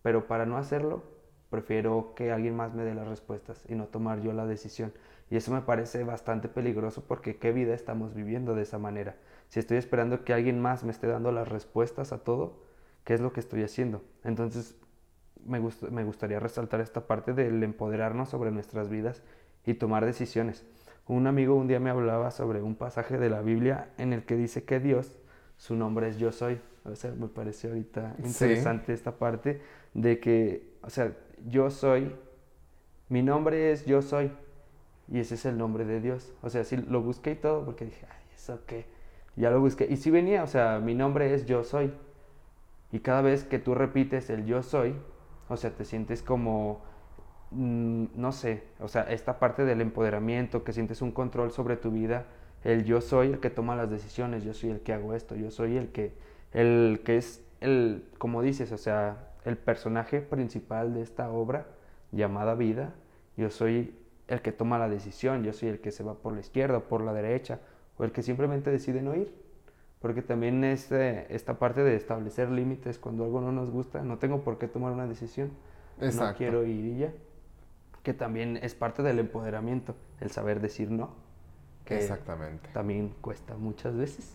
[0.03, 1.05] pero para no hacerlo,
[1.51, 4.93] prefiero que alguien más me dé las respuestas y no tomar yo la decisión.
[5.31, 9.17] Y eso me parece bastante peligroso porque qué vida estamos viviendo de esa manera.
[9.49, 12.63] Si estoy esperando que alguien más me esté dando las respuestas a todo,
[13.05, 14.03] ¿qué es lo que estoy haciendo?
[14.25, 14.77] Entonces,
[15.45, 19.23] me, me gustaría resaltar esta parte del empoderarnos sobre nuestras vidas
[19.67, 20.65] y tomar decisiones.
[21.07, 24.37] Un amigo un día me hablaba sobre un pasaje de la Biblia en el que
[24.37, 25.19] dice que Dios,
[25.57, 26.61] su nombre es yo soy.
[26.85, 29.61] O sea, me pareció ahorita interesante esta parte
[29.93, 31.13] de que, o sea,
[31.47, 32.15] yo soy
[33.11, 34.31] mi nombre es yo soy.
[35.09, 36.33] Y ese es el nombre de Dios.
[36.43, 38.87] O sea, sí lo busqué y todo porque dije, ay, ¿eso qué?
[39.35, 39.89] Ya lo busqué.
[39.91, 41.93] Y sí venía, o sea, mi nombre es yo soy.
[42.93, 44.95] Y cada vez que tú repites el yo soy,
[45.49, 46.85] o sea, te sientes como,
[47.51, 52.27] no sé, o sea, esta parte del empoderamiento, que sientes un control sobre tu vida,
[52.65, 55.51] el yo soy el que toma las decisiones, yo soy el que hago esto, yo
[55.51, 56.13] soy el que,
[56.53, 61.67] el que es el, como dices, o sea, el personaje principal de esta obra
[62.13, 62.95] llamada vida,
[63.37, 63.95] yo soy
[64.29, 66.85] el que toma la decisión, yo soy el que se va por la izquierda o
[66.85, 67.61] por la derecha,
[67.99, 69.33] o el que simplemente decide no ir.
[70.01, 74.43] Porque también este, esta parte de establecer límites cuando algo no nos gusta, no tengo
[74.43, 75.51] por qué tomar una decisión.
[76.01, 77.13] No quiero ir y ya.
[78.03, 81.15] Que también es parte del empoderamiento, el saber decir no.
[81.85, 82.69] Que Exactamente.
[82.73, 84.35] También cuesta muchas veces.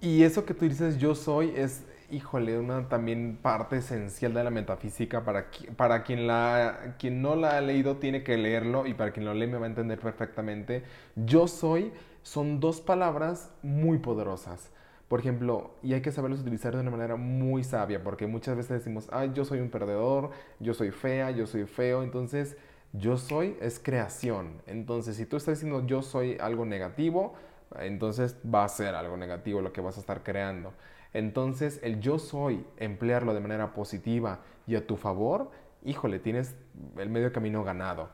[0.00, 4.50] Y eso que tú dices yo soy es, híjole, una también parte esencial de la
[4.50, 5.24] metafísica.
[5.24, 9.26] Para, para quien, la, quien no la ha leído tiene que leerlo y para quien
[9.26, 10.82] lo lee me va a entender perfectamente.
[11.14, 14.70] Yo soy son dos palabras muy poderosas.
[15.12, 18.78] Por ejemplo, y hay que saberlos utilizar de una manera muy sabia, porque muchas veces
[18.78, 22.56] decimos, ay, yo soy un perdedor, yo soy fea, yo soy feo, entonces
[22.94, 24.62] yo soy es creación.
[24.66, 27.34] Entonces, si tú estás diciendo yo soy algo negativo,
[27.78, 30.72] entonces va a ser algo negativo lo que vas a estar creando.
[31.12, 35.50] Entonces, el yo soy, emplearlo de manera positiva y a tu favor,
[35.84, 36.56] híjole, tienes
[36.96, 38.08] el medio camino ganado.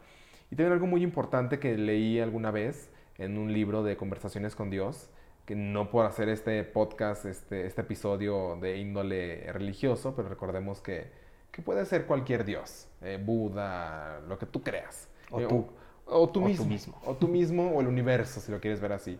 [0.50, 4.68] Y también algo muy importante que leí alguna vez en un libro de conversaciones con
[4.68, 5.10] Dios,
[5.48, 11.10] que no por hacer este podcast, este, este episodio de índole religioso, pero recordemos que,
[11.50, 15.08] que puede ser cualquier Dios, eh, Buda, lo que tú creas.
[15.30, 15.66] O, eh, tú.
[16.04, 19.18] O, tú, mismo, O tú mismo o el universo, si lo quieres ver así.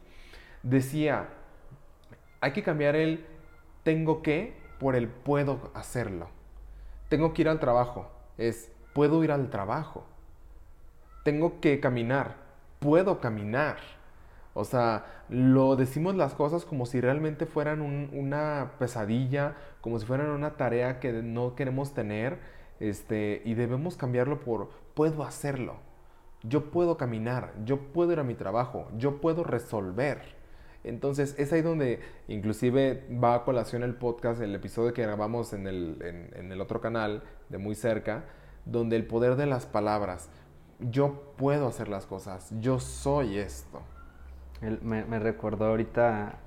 [0.62, 1.30] Decía,
[2.42, 3.24] hay que cambiar el
[3.82, 6.28] tengo que por el puedo hacerlo.
[7.08, 8.10] Tengo que ir al trabajo.
[8.36, 10.04] Es puedo ir al trabajo.
[11.24, 13.76] Tengo que caminar puedo caminar.
[14.58, 20.30] O sea, lo decimos las cosas como si realmente fueran una pesadilla, como si fueran
[20.30, 22.38] una tarea que no queremos tener,
[22.80, 25.76] este, y debemos cambiarlo por puedo hacerlo.
[26.42, 30.36] Yo puedo caminar, yo puedo ir a mi trabajo, yo puedo resolver.
[30.84, 35.66] Entonces es ahí donde inclusive va a colación el podcast, el episodio que grabamos en
[35.66, 38.24] el, en el otro canal de muy cerca,
[38.64, 40.30] donde el poder de las palabras
[40.80, 43.82] yo puedo hacer las cosas, yo soy esto.
[44.60, 46.38] Me, recordó ahorita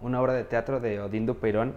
[0.00, 1.76] una obra de teatro de Odindo Peirón,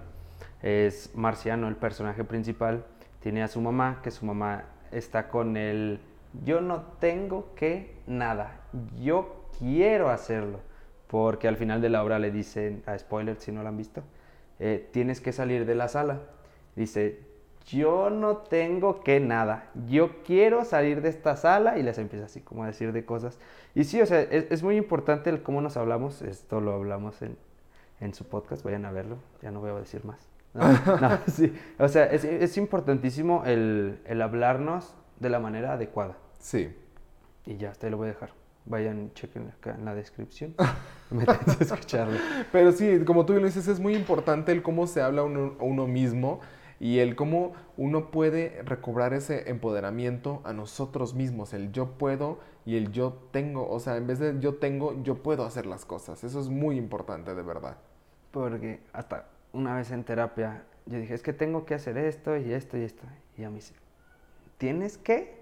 [0.61, 2.85] es Marciano el personaje principal,
[3.21, 5.99] tiene a su mamá, que su mamá está con el
[6.45, 8.61] yo no tengo que nada,
[8.99, 10.59] yo quiero hacerlo,
[11.07, 14.03] porque al final de la obra le dicen, a spoiler si no lo han visto,
[14.59, 16.21] eh, tienes que salir de la sala.
[16.75, 17.21] Dice,
[17.67, 22.39] yo no tengo que nada, yo quiero salir de esta sala y les empieza así
[22.39, 23.37] como a decir de cosas.
[23.75, 27.37] Y sí, o sea, es, muy importante el cómo nos hablamos, esto lo hablamos en,
[27.99, 30.29] en, su podcast, vayan a verlo, ya no voy a decir más.
[30.53, 31.53] No, sí.
[31.77, 36.15] O sea, es, es importantísimo el, el, hablarnos de la manera adecuada.
[36.39, 36.73] Sí.
[37.45, 38.31] Y ya, hasta ahí lo voy a dejar.
[38.65, 40.55] Vayan, chequen acá en la descripción.
[41.11, 42.17] Métanse a escucharlo.
[42.51, 45.85] Pero sí, como tú lo dices, es muy importante el cómo se habla uno, uno
[45.85, 46.39] mismo
[46.79, 52.75] y el cómo uno puede recobrar ese empoderamiento a nosotros mismos, el yo puedo y
[52.75, 56.23] el yo tengo, o sea, en vez de yo tengo, yo puedo hacer las cosas.
[56.23, 57.77] Eso es muy importante, de verdad.
[58.31, 62.53] Porque hasta una vez en terapia, yo dije, es que tengo que hacer esto y
[62.53, 63.03] esto y esto.
[63.37, 63.73] Y a mí dice,
[64.57, 65.41] ¿tienes que?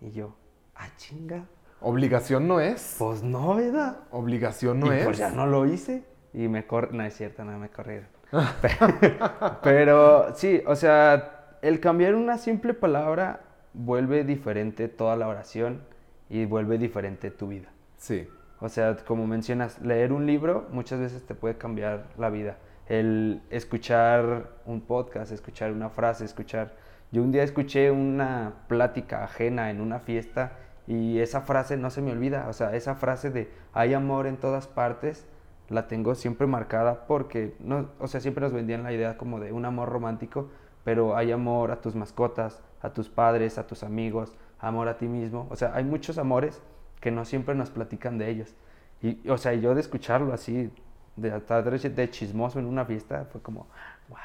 [0.00, 0.34] Y yo,
[0.74, 1.46] ah, chinga.
[1.80, 2.96] ¿Obligación no es?
[2.98, 4.00] Pues no, ¿verdad?
[4.10, 5.04] Obligación no y es.
[5.04, 6.04] Pues ya no lo hice.
[6.32, 8.08] Y me corre, no es cierto, no me corrieron.
[9.62, 13.40] Pero sí, o sea, el cambiar una simple palabra
[13.72, 15.82] vuelve diferente toda la oración
[16.28, 17.68] y vuelve diferente tu vida.
[17.96, 18.28] Sí.
[18.60, 22.56] O sea, como mencionas, leer un libro muchas veces te puede cambiar la vida.
[22.88, 26.74] El escuchar un podcast, escuchar una frase, escuchar...
[27.12, 30.52] Yo un día escuché una plática ajena en una fiesta
[30.86, 32.46] y esa frase no se me olvida.
[32.48, 35.26] O sea, esa frase de hay amor en todas partes
[35.68, 39.52] la tengo siempre marcada porque, no, o sea, siempre nos vendían la idea como de
[39.52, 40.48] un amor romántico,
[40.84, 45.06] pero hay amor a tus mascotas, a tus padres, a tus amigos, amor a ti
[45.06, 45.46] mismo.
[45.50, 46.62] O sea, hay muchos amores
[47.00, 48.54] que no siempre nos platican de ellos.
[49.02, 50.70] Y, o sea, yo de escucharlo así,
[51.16, 53.66] de de chismoso en una fiesta, fue como,
[54.08, 54.18] wow.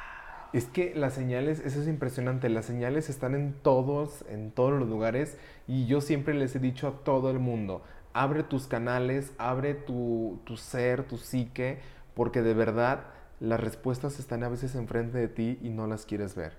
[0.54, 4.90] Es que las señales, eso es impresionante, las señales están en todos, en todos los
[4.90, 9.74] lugares y yo siempre les he dicho a todo el mundo, abre tus canales, abre
[9.74, 11.80] tu, ser, tu psique,
[12.14, 13.06] porque de verdad
[13.40, 16.54] las respuestas están a veces enfrente de ti y no las quieres ver.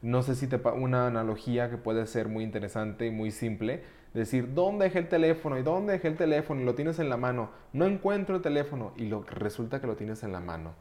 [0.00, 3.82] No sé si te una analogía que puede ser muy interesante y muy simple.
[4.14, 5.58] Decir, ¿dónde dejé el teléfono?
[5.58, 6.60] ¿Y dónde dejé el teléfono?
[6.60, 7.50] Y lo tienes en la mano.
[7.72, 10.74] No encuentro el teléfono y lo, resulta que lo tienes en la mano.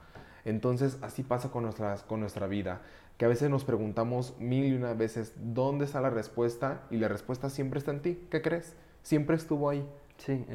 [0.45, 2.81] Entonces así pasa con, nuestras, con nuestra vida,
[3.17, 6.83] que a veces nos preguntamos mil y una veces, ¿dónde está la respuesta?
[6.89, 8.27] Y la respuesta siempre está en ti.
[8.29, 8.75] ¿Qué crees?
[9.01, 9.85] Siempre estuvo ahí.
[10.17, 10.45] Sí,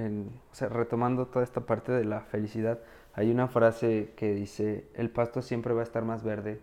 [0.50, 2.80] o sea, retomando toda esta parte de la felicidad,
[3.14, 6.60] hay una frase que dice, el pasto siempre va a estar más verde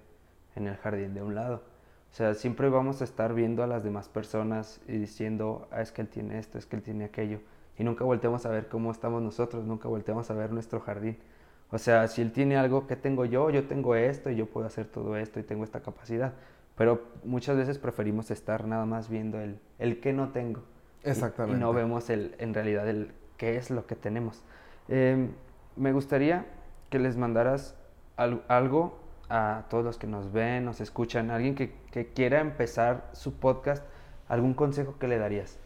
[0.56, 1.64] en el jardín de un lado.
[2.12, 5.92] O sea, siempre vamos a estar viendo a las demás personas y diciendo, ah, es
[5.92, 7.40] que él tiene esto, es que él tiene aquello.
[7.78, 11.18] Y nunca volteamos a ver cómo estamos nosotros, nunca volteamos a ver nuestro jardín.
[11.72, 14.68] O sea, si él tiene algo que tengo yo, yo tengo esto y yo puedo
[14.68, 16.34] hacer todo esto y tengo esta capacidad.
[16.76, 20.64] Pero muchas veces preferimos estar nada más viendo el, el que no tengo.
[21.04, 21.58] Exactamente.
[21.58, 24.44] Y, no vemos el, en realidad el qué es lo que tenemos.
[24.88, 25.32] Em,
[25.76, 26.46] me gustaría
[26.90, 27.76] que les mandaras
[28.18, 31.72] algo a todos los que nos ven, nos escuchan, alguien que,
[32.14, 33.84] quiera empezar su podcast,
[34.28, 35.58] ¿algún consejo que le darías?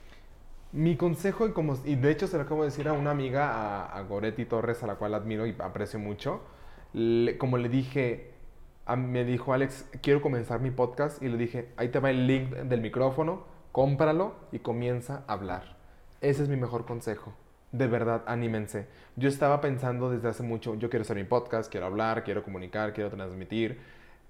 [0.72, 3.86] Mi consejo, y, como, y de hecho se lo acabo de decir a una amiga,
[3.86, 6.42] a, Goretti Torres, a la cual admiro y aprecio mucho,
[7.40, 8.32] como le dije,
[8.98, 12.50] me dijo Alex, quiero comenzar mi podcast y le dije, ahí te va el link
[12.52, 15.76] del micrófono, cómpralo y comienza a hablar.
[16.22, 17.34] Ese es mi mejor consejo
[17.74, 18.88] de verdad, anímense.
[19.16, 22.94] Yo estaba pensando desde hace mucho, yo quiero hacer mi podcast, quiero hablar, quiero comunicar,
[22.94, 23.80] quiero transmitir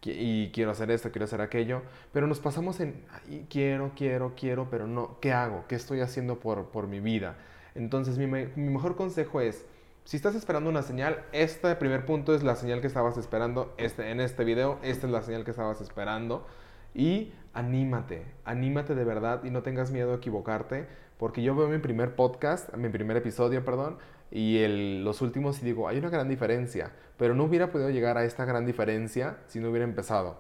[0.02, 3.06] y quiero hacer esto, quiero hacer aquello, pero nos pasamos en
[3.50, 5.66] quiero, quiero, quiero, pero no, ¿qué hago?
[5.68, 7.36] ¿Qué estoy haciendo por, por mi vida?
[7.76, 9.66] Entonces mi, mejor consejo es,
[10.06, 14.10] si estás esperando una señal, este primer punto es la señal que estabas esperando este,
[14.12, 16.46] en este video, esta es la señal que estabas esperando
[16.94, 21.78] y anímate, anímate de verdad y no tengas miedo a equivocarte porque yo veo mi
[21.78, 23.98] primer podcast, mi primer episodio, perdón,
[24.32, 28.18] y el, los últimos y digo, hay una gran diferencia, pero no hubiera podido llegar
[28.18, 30.38] a esta gran diferencia si no hubiera empezado.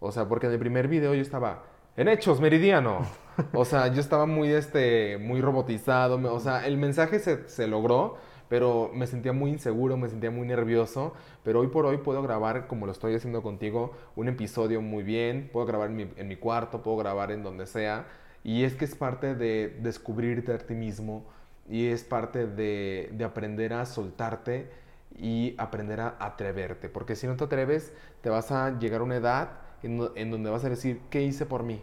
[0.00, 1.64] O sea, porque en el primer video yo estaba,
[1.96, 3.06] en hechos, meridiano.
[3.54, 8.18] O sea, yo estaba muy, este, muy robotizado, o sea, el mensaje se, se logró,
[8.50, 12.66] pero me sentía muy inseguro, me sentía muy nervioso, pero hoy por hoy puedo grabar,
[12.66, 16.82] como lo estoy haciendo contigo, un episodio muy bien, puedo grabar en mi, en cuarto,
[16.82, 18.08] puedo grabar en donde sea,
[18.42, 21.24] y es que es parte de descubrirte a ti mismo
[21.68, 24.68] y es parte de, aprender a soltarte
[25.16, 26.88] y aprender a atreverte.
[26.88, 29.50] Porque si no te atreves, te vas a llegar a una edad
[29.84, 31.80] en, donde vas a decir, ¿qué hice por mí?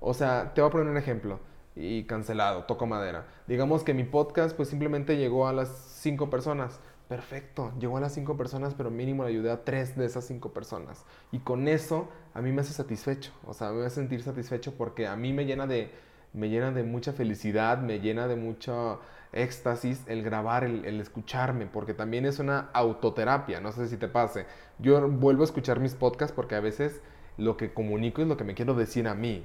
[0.00, 1.40] O sea, te voy a poner un ejemplo
[1.76, 3.26] y cancelado, toco madera.
[3.46, 8.14] Digamos que mi podcast pues simplemente llegó a las cinco personas perfecto, llegó a las
[8.14, 11.04] cinco personas, pero mínimo le ayudé a tres de esas cinco personas.
[11.32, 15.06] Y con eso a mí me hace satisfecho, o sea, me hace sentir satisfecho porque
[15.06, 15.90] a mí me llena de,
[16.32, 19.00] me llena de mucha felicidad, me llena de mucho
[19.32, 24.46] éxtasis el grabar, el, escucharme, porque también es una autoterapia, no sé si te pase.
[24.78, 27.00] Yo vuelvo a escuchar mis podcasts porque a veces
[27.36, 29.44] lo que comunico es lo que me quiero decir a mí.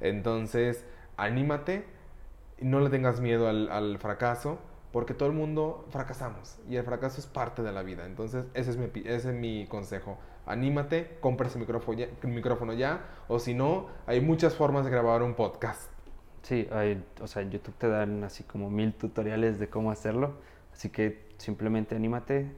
[0.00, 0.84] Entonces,
[1.24, 1.84] anímate,
[2.60, 4.58] no le tengas miedo al, al fracaso
[4.92, 8.04] porque todo el mundo fracasamos y el fracaso es parte de la vida.
[8.04, 10.18] Entonces, ese es mi, ese es mi consejo.
[10.44, 15.22] Anímate, compra ese micrófono ya, micrófono ya, o si no, hay muchas formas de grabar
[15.22, 15.90] un podcast.
[16.42, 20.34] Sí, hay, o sea, en YouTube te dan así como mil tutoriales de cómo hacerlo,
[20.72, 22.52] así que simplemente anímate.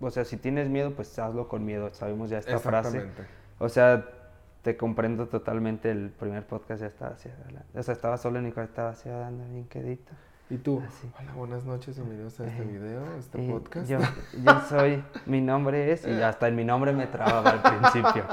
[0.00, 1.92] O sea, si tienes miedo, pues hazlo con miedo.
[1.92, 3.06] Sabemos ya esta frase.
[3.58, 4.06] O sea,
[4.62, 5.90] te comprendo totalmente.
[5.90, 7.32] El primer podcast ya estaba hacia
[7.74, 10.12] O sea, estaba solo mi estaba hacia dando bien quedito.
[10.50, 10.82] ¿Y tú?
[11.20, 13.88] Hola, buenas noches, bienvenidos a este eh, video, a este podcast.
[13.88, 13.98] Yo,
[14.44, 18.24] yo, soy, mi nombre es, y hasta en mi nombre me trababa al principio.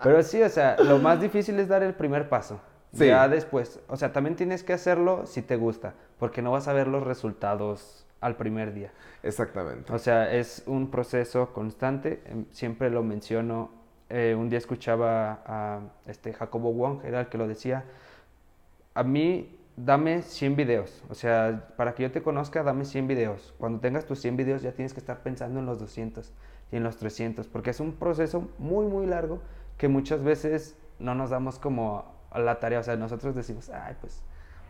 [0.00, 2.60] Pero sí, o sea, lo más difícil es dar el primer paso.
[2.92, 3.08] Sí.
[3.08, 6.72] Ya después, o sea, también tienes que hacerlo si te gusta, porque no vas a
[6.72, 8.92] ver los resultados al primer día.
[9.24, 9.92] Exactamente.
[9.92, 13.83] O sea, es un proceso constante, em, siempre lo menciono.
[14.10, 17.84] Eh, un día escuchaba a este Jacobo Wong, era el que lo decía.
[18.94, 21.02] A mí dame 100 videos.
[21.08, 23.54] O sea, para que yo te conozca, dame 100 videos.
[23.58, 26.32] Cuando tengas tus 100 videos ya tienes que estar pensando en los 200
[26.72, 29.40] y en los 300, porque es un proceso muy, muy largo
[29.78, 32.80] que muchas veces no nos damos como a la tarea.
[32.80, 34.22] O sea, nosotros decimos, ay, pues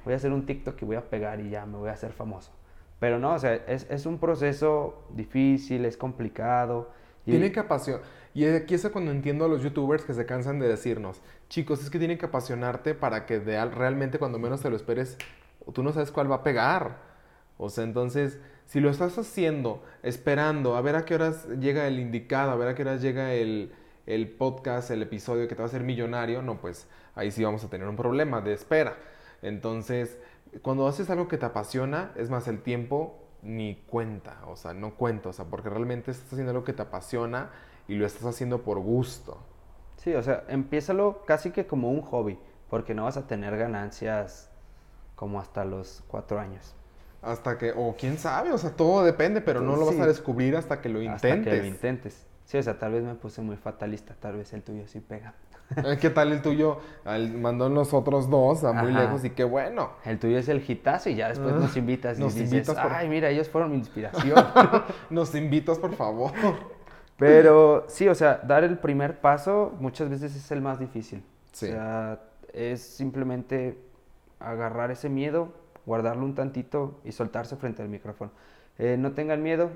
[0.05, 2.13] voy a hacer un TikTok y voy a pegar y ya me voy a hacer
[2.13, 2.53] famoso.
[3.01, 6.91] Pero no, o sea, es, es un proceso difícil, es complicado.
[7.25, 8.03] Tiene que apasionar.
[8.35, 11.89] Y aquí es cuando entiendo a los youtubers que se cansan de decirnos, chicos, es
[11.89, 15.17] que tienen que apasionarte para que de, realmente cuando menos te lo esperes,
[15.73, 16.99] tú no sabes cuál va a pegar.
[17.59, 22.01] O sea, entonces, si lo estás haciendo, esperando, a ver a qué horas llega el
[22.01, 23.73] indicado, a ver a qué horas llega el,
[24.07, 27.63] el podcast, el episodio que te va a hacer millonario, no, pues ahí sí vamos
[27.63, 28.97] a tener un problema de espera.
[29.43, 30.19] Entonces,
[30.61, 34.95] cuando haces algo que te apasiona, es más, el tiempo ni cuenta, o sea, no
[34.95, 37.51] cuenta, o sea, porque realmente estás haciendo algo que te apasiona
[37.89, 39.39] y lo estás haciendo por gusto.
[39.97, 44.51] Sí, o sea, empiézalo casi que como un hobby, porque no vas a tener ganancias
[45.15, 46.75] como hasta los cuatro años.
[47.23, 50.57] Hasta que, o quién sabe, o sea, todo depende, pero no lo vas a descubrir
[50.57, 51.33] hasta que lo intentes.
[51.33, 52.27] Hasta que lo intentes.
[52.45, 55.35] Sí, o sea, tal vez me puse muy fatalista, tal vez el tuyo sí pega.
[56.01, 56.79] ¿Qué tal el tuyo?
[57.41, 59.93] mandó los otros dos a muy lejos y qué bueno.
[60.05, 63.09] El tuyo es el hitazo y ya después nos invitas nos y dices, invitas ay,
[63.09, 64.37] mira, ellos fueron mi inspiración.
[65.11, 66.33] nos invitas, por favor.
[67.17, 71.23] Pero sí, o sea, dar el primer paso muchas veces es el más difícil.
[71.53, 71.67] Sí.
[71.67, 72.21] O sea,
[72.53, 73.79] es simplemente
[74.41, 75.53] agarrar ese miedo,
[75.87, 78.31] guardarlo un tantito y soltarse frente al micrófono.
[78.79, 79.71] Eh, no tengan miedo,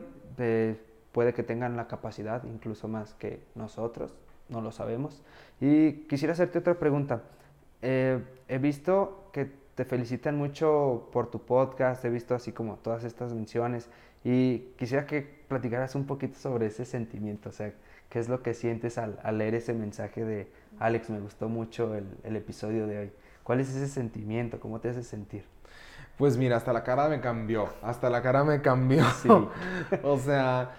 [1.12, 4.14] puede que tengan la capacidad, incluso más que nosotros,
[4.48, 5.22] no lo sabemos.
[5.60, 7.22] Y quisiera hacerte otra pregunta.
[7.82, 13.04] Eh, he visto que te felicitan mucho por tu podcast, he visto así como todas
[13.04, 13.88] estas menciones
[14.24, 17.72] y quisiera que platicaras un poquito sobre ese sentimiento, o sea,
[18.08, 22.06] qué es lo que sientes al, leer ese mensaje de Alex, me gustó mucho el,
[22.22, 23.12] el episodio de hoy.
[23.42, 24.60] ¿Cuál es ese sentimiento?
[24.60, 25.44] ¿Cómo te hace sentir?
[26.18, 29.04] Pues mira, hasta la cara me cambió, hasta la cara me cambió.
[29.22, 29.28] Sí.
[30.02, 30.72] o sea,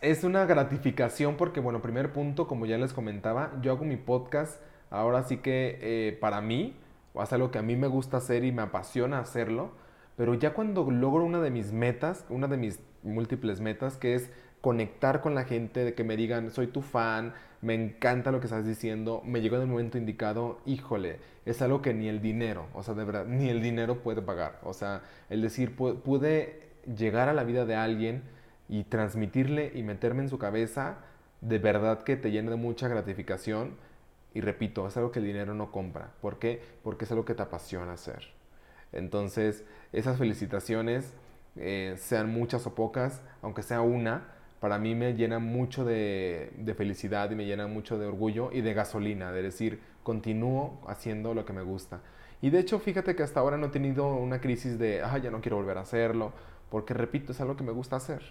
[0.00, 4.60] es una gratificación porque, bueno, primer punto, como ya les comentaba, yo hago mi podcast,
[4.90, 6.76] ahora sí que eh, para mí,
[7.20, 9.72] es algo que a mí me gusta hacer y me apasiona hacerlo,
[10.16, 14.30] pero ya cuando logro una de mis metas, una de mis múltiples metas, que es
[14.60, 18.46] conectar con la gente, de que me digan, soy tu fan, me encanta lo que
[18.46, 22.66] estás diciendo, me llegó en el momento indicado, híjole, es algo que ni el dinero,
[22.74, 24.58] o sea, de verdad, ni el dinero puede pagar.
[24.62, 26.62] O sea, el decir, pude
[26.96, 28.22] llegar a la vida de alguien
[28.68, 30.96] y transmitirle y meterme en su cabeza,
[31.40, 33.76] de verdad que te llena de mucha gratificación.
[34.32, 36.10] Y repito, es algo que el dinero no compra.
[36.20, 36.60] ¿Por qué?
[36.82, 38.30] Porque es algo que te apasiona hacer.
[38.92, 41.14] Entonces, esas felicitaciones,
[41.56, 46.74] eh, sean muchas o pocas, aunque sea una, para mí me llena mucho de, de,
[46.74, 51.44] felicidad y me llena mucho de orgullo y de gasolina, de decir, continúo haciendo lo
[51.44, 52.00] que me gusta.
[52.40, 55.30] Y de hecho, fíjate que hasta ahora no he tenido una crisis de, ah, ya
[55.30, 56.32] no quiero volver a hacerlo,
[56.70, 58.22] porque repito, es algo que me gusta hacer.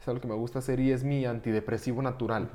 [0.00, 2.50] Es algo que me gusta hacer y es mi antidepresivo natural.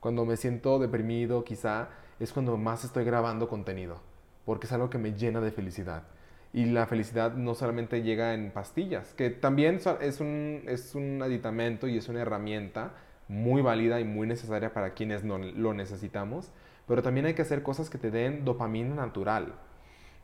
[0.00, 1.88] Cuando me siento deprimido, quizá,
[2.20, 4.00] es cuando más estoy grabando contenido,
[4.44, 6.04] porque es algo que me llena de felicidad.
[6.52, 11.88] Y la felicidad no solamente llega en pastillas, que también es un, es un aditamento
[11.88, 12.92] y es una herramienta
[13.28, 16.52] muy válida y muy necesaria para quienes no lo necesitamos,
[16.86, 19.54] pero también hay que hacer cosas que te den dopamina natural.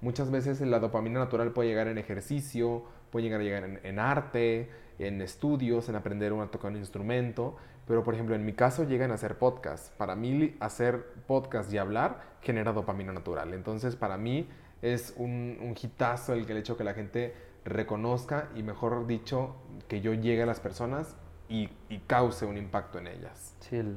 [0.00, 4.70] Muchas veces la dopamina natural puede llegar en ejercicio, puede llegar a llegar en, arte,
[4.98, 7.56] en estudios, en aprender a tocar un instrumento,
[7.86, 9.92] pero por ejemplo en mi caso llegan a hacer podcast.
[9.96, 13.54] Para mí hacer podcast y hablar genera dopamina natural.
[13.54, 14.48] Entonces para mí
[14.82, 19.56] es un, un hitazo el, el hecho que la gente reconozca y mejor dicho
[19.88, 21.16] que yo llegue a las personas
[21.48, 21.68] y,
[22.06, 23.54] cause un impacto en ellas.
[23.60, 23.96] Sí, el,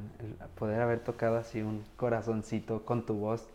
[0.56, 3.50] poder haber tocado así un corazoncito con tu voz,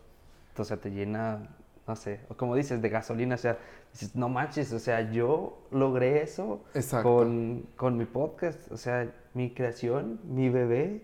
[0.57, 1.49] o sea, te llena,
[1.87, 3.59] no sé, o como dices, de gasolina, o sea,
[3.93, 6.63] dices, no manches, o sea, yo logré eso
[7.03, 11.03] con, con mi podcast, o sea, mi creación, mi bebé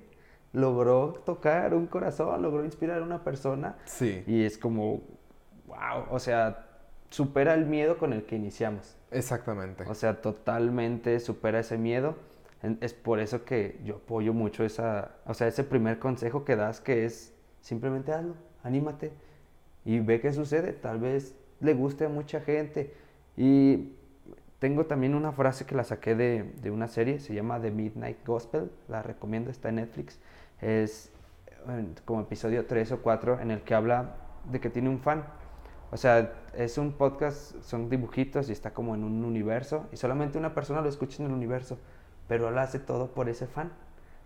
[0.53, 3.77] logró tocar un corazón, logró inspirar a una persona.
[3.87, 4.23] Sí.
[4.27, 5.01] Y es como,
[5.73, 6.67] wow, o sea,
[7.11, 8.97] supera el miedo con el que iniciamos.
[9.11, 9.85] Exactamente.
[9.89, 12.17] O sea, totalmente supera ese miedo
[12.81, 16.81] es por eso que yo apoyo mucho esa, o sea, ese primer consejo que das
[16.81, 19.11] que es simplemente hazlo, anímate
[19.85, 20.73] y ve qué sucede.
[20.73, 22.95] Tal vez le guste a mucha gente.
[23.37, 23.95] Y
[24.61, 28.25] tengo también una frase que la saqué de, de una serie, se llama The Midnight
[28.25, 30.21] Gospel, la recomiendo, está en Netflix.
[30.61, 31.11] Es
[32.05, 34.15] como episodio 3 o 4 en el que habla
[34.51, 35.25] de que tiene un fan.
[35.93, 40.39] O sea, es un podcast, son dibujitos y está como en un universo y solamente
[40.39, 41.79] una persona lo escucha en el universo
[42.33, 43.71] pero él hace todo por ese fan,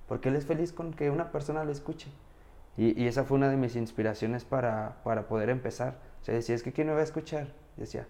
[0.06, 2.08] porque él es feliz con que una persona lo escuche.
[2.76, 5.96] Y, esa fue una de mis inspiraciones para, para, poder empezar.
[6.20, 7.48] O sea, decía, es que ¿quién me va a escuchar?
[7.76, 8.06] decía,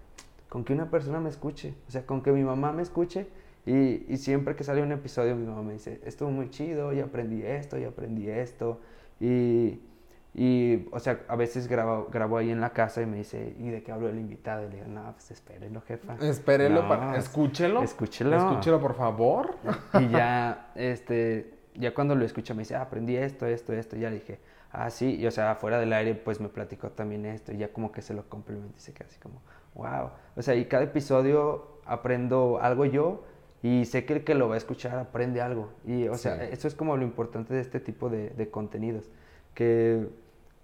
[0.49, 3.27] con que una persona me escuche, o sea, con que mi mamá me escuche.
[3.65, 7.01] Y, y siempre que sale un episodio, mi mamá me dice, estuvo muy chido, y
[7.01, 8.81] aprendí esto, y aprendí esto.
[9.19, 9.81] Y,
[10.39, 13.71] y, o sea, a veces grabo, grabo ahí en la casa y me dice, ¿y
[13.71, 14.67] de qué hablo el invitado?
[14.67, 16.15] Y le digo, no, pues espérenlo, jefa.
[16.21, 17.17] Espérenlo, para...
[17.17, 17.83] escúchelo.
[17.83, 18.37] Escúchelo.
[18.37, 19.57] Escúchelo, por favor.
[19.99, 23.97] Y ya, este, ya cuando lo escucha me dice, ah, aprendí esto, esto, esto.
[23.97, 24.39] Y ya le dije,
[24.73, 25.17] ah, sí.
[25.17, 27.53] Y o sea, fuera del aire, pues me platicó también esto.
[27.53, 29.41] Y ya como que se lo complemento y se queda así como,
[29.75, 30.11] wow.
[30.37, 33.25] O sea, y cada episodio aprendo algo yo
[33.63, 35.71] y sé que el que lo va a escuchar aprende algo.
[35.87, 39.09] Y, o sea, eso es como lo importante de este tipo de, de contenidos.
[39.55, 40.07] Que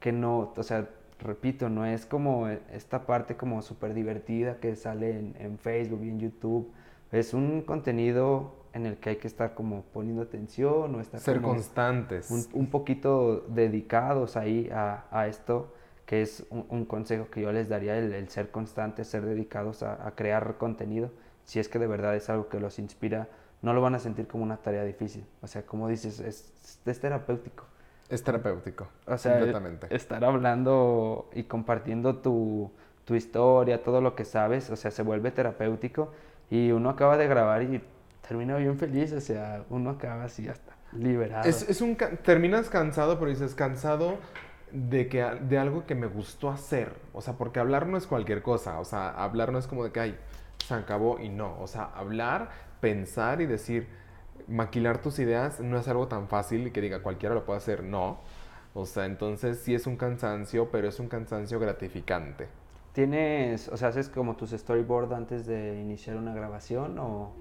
[0.02, 0.90] que no, o sea,
[1.20, 6.18] repito, no es como esta parte como súper divertida que sale en, Facebook y en
[6.18, 6.72] YouTube.
[7.12, 11.40] Es un contenido en el que hay que estar como poniendo atención o estar Ser
[11.40, 12.30] como constantes.
[12.30, 15.72] un, un poquito dedicados ahí a, a esto,
[16.04, 19.84] que es un, un consejo que yo les daría, el, el ser constantes, ser dedicados
[19.84, 21.12] a, a crear contenido.
[21.44, 23.28] Si es que de verdad es algo que los inspira,
[23.62, 25.24] no lo van a sentir como una tarea difícil.
[25.42, 26.52] O sea, como dices, es,
[26.84, 27.66] es terapéutico.
[28.12, 28.88] Es terapéutico.
[29.06, 29.94] O sea, completamente.
[29.94, 32.70] estar hablando y compartiendo tu,
[33.04, 36.12] tu historia, todo lo que sabes, o sea, se vuelve terapéutico
[36.50, 37.82] y uno acaba de grabar y
[38.26, 41.48] termina bien feliz, o sea, uno acaba así hasta liberado.
[41.48, 44.18] Es, es un, terminas cansado, pero dices cansado
[44.70, 46.92] de, que, de algo que me gustó hacer.
[47.12, 48.78] O sea, porque hablar no es cualquier cosa.
[48.80, 50.18] O sea, hablar no es como de que, ay,
[50.66, 51.58] se acabó y no.
[51.60, 52.50] O sea, hablar,
[52.80, 53.88] pensar y decir,
[54.48, 57.82] maquilar tus ideas no es algo tan fácil y que diga cualquiera lo puede hacer.
[57.82, 58.20] No.
[58.74, 62.48] O sea, entonces sí es un cansancio, pero es un cansancio gratificante.
[62.92, 67.32] ¿Tienes, o sea, haces como tus storyboard antes de iniciar una grabación o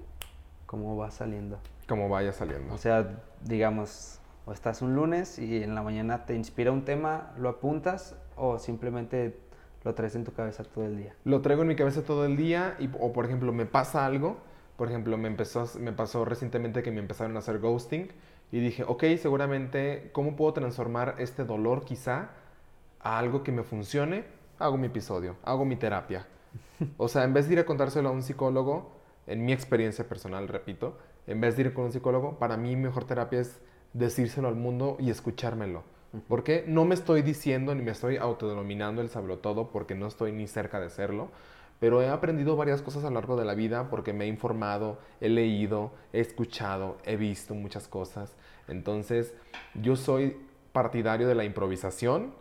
[0.66, 1.58] cómo va saliendo?
[1.88, 2.72] Como vaya saliendo.
[2.74, 7.32] O sea, digamos, o estás un lunes y en la mañana te inspira un tema,
[7.38, 9.38] lo apuntas o simplemente
[9.84, 11.14] lo traes en tu cabeza todo el día.
[11.24, 14.38] Lo traigo en mi cabeza todo el día y, o por ejemplo me pasa algo,
[14.82, 18.08] por ejemplo me, empezó, me pasó recientemente que me empezaron a hacer ghosting
[18.50, 22.30] y dije, ok, seguramente, ¿cómo puedo transformar este dolor quizá
[22.98, 24.24] a algo que me funcione?
[24.58, 26.26] Hago mi episodio, hago mi terapia.
[26.96, 28.90] O sea, en vez de ir a contárselo a un psicólogo,
[29.28, 33.04] en mi experiencia personal, repito, en vez de ir con un psicólogo, para mí mejor
[33.04, 33.60] terapia es
[33.92, 35.84] decírselo al mundo y escuchármelo.
[36.26, 40.48] Porque no me estoy diciendo ni me estoy autodenominando el todo porque no estoy ni
[40.48, 41.28] cerca de serlo,
[41.82, 44.98] pero he aprendido varias cosas a lo largo de la vida porque me he informado,
[45.20, 48.36] he leído, he escuchado, he visto muchas cosas.
[48.68, 49.34] Entonces,
[49.74, 50.36] yo soy
[50.72, 52.34] partidario de la improvisación,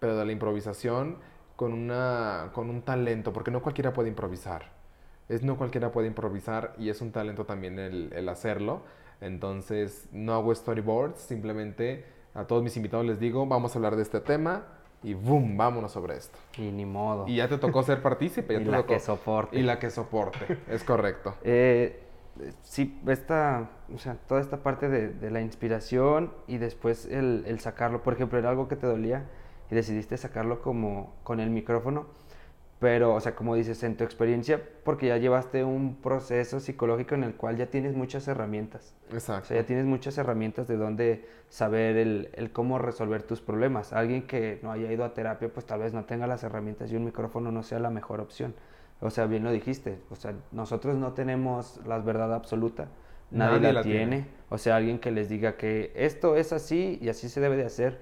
[0.00, 1.18] pero de la improvisación
[1.54, 4.72] con, una, con un talento, porque no cualquiera puede improvisar.
[5.28, 8.82] Es no cualquiera puede improvisar y es un talento también el, el hacerlo.
[9.20, 14.02] Entonces, no hago storyboards, simplemente a todos mis invitados les digo, vamos a hablar de
[14.02, 14.64] este tema
[15.04, 16.36] y boom, vámonos sobre esto.
[16.58, 17.28] Y ni modo.
[17.28, 19.58] Y ya te tocó ser partícipe, ya Y te la tocó- que soporte.
[19.58, 21.34] Y la que soporte, es correcto.
[21.44, 22.00] Eh,
[22.62, 27.60] sí, esta, o sea, toda esta parte de, de la inspiración y después el, el
[27.60, 29.24] sacarlo, por ejemplo, era algo que te dolía
[29.70, 32.06] y decidiste sacarlo como con el micrófono,
[32.84, 37.24] pero, o sea, como dices, en tu experiencia, porque ya llevaste un proceso psicológico en
[37.24, 38.94] el cual ya tienes muchas herramientas.
[39.10, 39.48] O Exacto.
[39.48, 43.94] sea, ya tienes muchas herramientas de dónde saber el, el cómo resolver tus problemas.
[43.94, 46.96] Alguien que no haya ido a terapia, pues tal vez no tenga las herramientas y
[46.96, 48.54] un micrófono no sea la mejor opción.
[49.00, 50.00] O sea, bien lo dijiste.
[50.10, 52.88] O sea, nosotros no tenemos la verdad absoluta.
[53.30, 53.98] Nadie, Nadie la, la tiene.
[54.16, 54.26] tiene.
[54.50, 57.64] O sea, alguien que les diga que esto es así y así se debe de
[57.64, 57.98] hacer,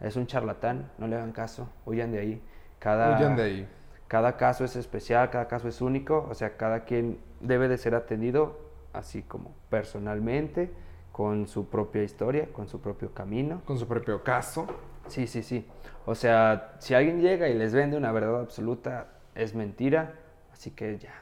[0.00, 0.90] es un charlatán.
[0.96, 1.68] No le hagan caso.
[1.84, 2.42] Huyan de ahí.
[2.78, 3.68] Cada, Huyan de ahí.
[4.14, 7.96] Cada caso es especial, cada caso es único, o sea, cada quien debe de ser
[7.96, 8.56] atendido
[8.92, 10.70] así como personalmente,
[11.10, 13.60] con su propia historia, con su propio camino.
[13.64, 14.68] Con su propio caso.
[15.08, 15.66] Sí, sí, sí.
[16.06, 20.14] O sea, si alguien llega y les vende una verdad absoluta, es mentira,
[20.52, 21.14] así que ya,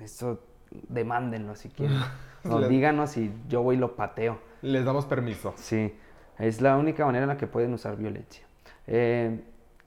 [0.00, 0.40] eso
[0.88, 1.98] demándenlo si quieren.
[2.50, 4.40] O díganos y yo voy y lo pateo.
[4.60, 5.54] Les damos permiso.
[5.56, 5.94] Sí,
[6.36, 8.44] es la única manera en la que pueden usar violencia.
[8.88, 9.40] Eh,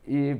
[0.07, 0.37] y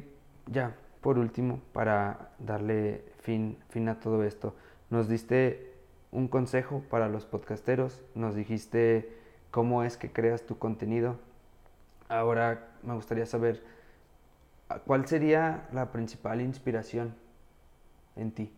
[0.48, 4.56] ya, por último, para darle fin, fin a todo esto,
[4.90, 5.74] nos diste
[6.12, 9.14] un consejo para los podcasteros, nos dijiste
[9.52, 11.18] cómo es que creas tu contenido.
[12.10, 13.64] Ahora me gustaría saber
[14.70, 17.16] ¿a- cuál sería la principal inspiración
[18.16, 18.52] en ti.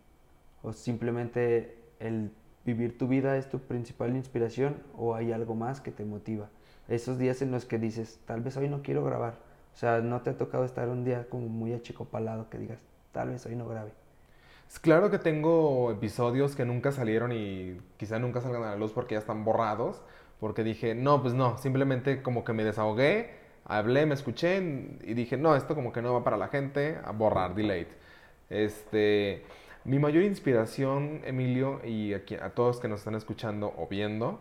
[0.62, 2.30] O simplemente el
[2.64, 6.48] vivir tu vida es tu principal inspiración o hay algo más que te motiva.
[6.88, 9.34] Esos días en los que dices, tal vez hoy no quiero grabar.
[9.74, 12.80] O sea, no te ha tocado estar un día como muy achicopalado que digas,
[13.12, 13.92] tal vez hoy no grabe.
[14.68, 18.92] Es claro que tengo episodios que nunca salieron y quizá nunca salgan a la luz
[18.92, 20.02] porque ya están borrados.
[20.38, 23.30] Porque dije, no, pues no, simplemente como que me desahogué,
[23.66, 24.56] hablé, me escuché
[25.02, 27.94] y dije, no, esto como que no va para la gente, a borrar, delete.
[28.48, 29.44] Este,
[29.84, 34.40] mi mayor inspiración, Emilio, y aquí, a todos que nos están escuchando o viendo,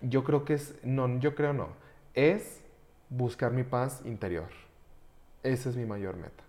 [0.00, 1.68] yo creo que es, no, yo creo no,
[2.14, 2.62] es
[3.10, 4.48] buscar mi paz interior.
[5.42, 6.44] Esa es mi mayor meta.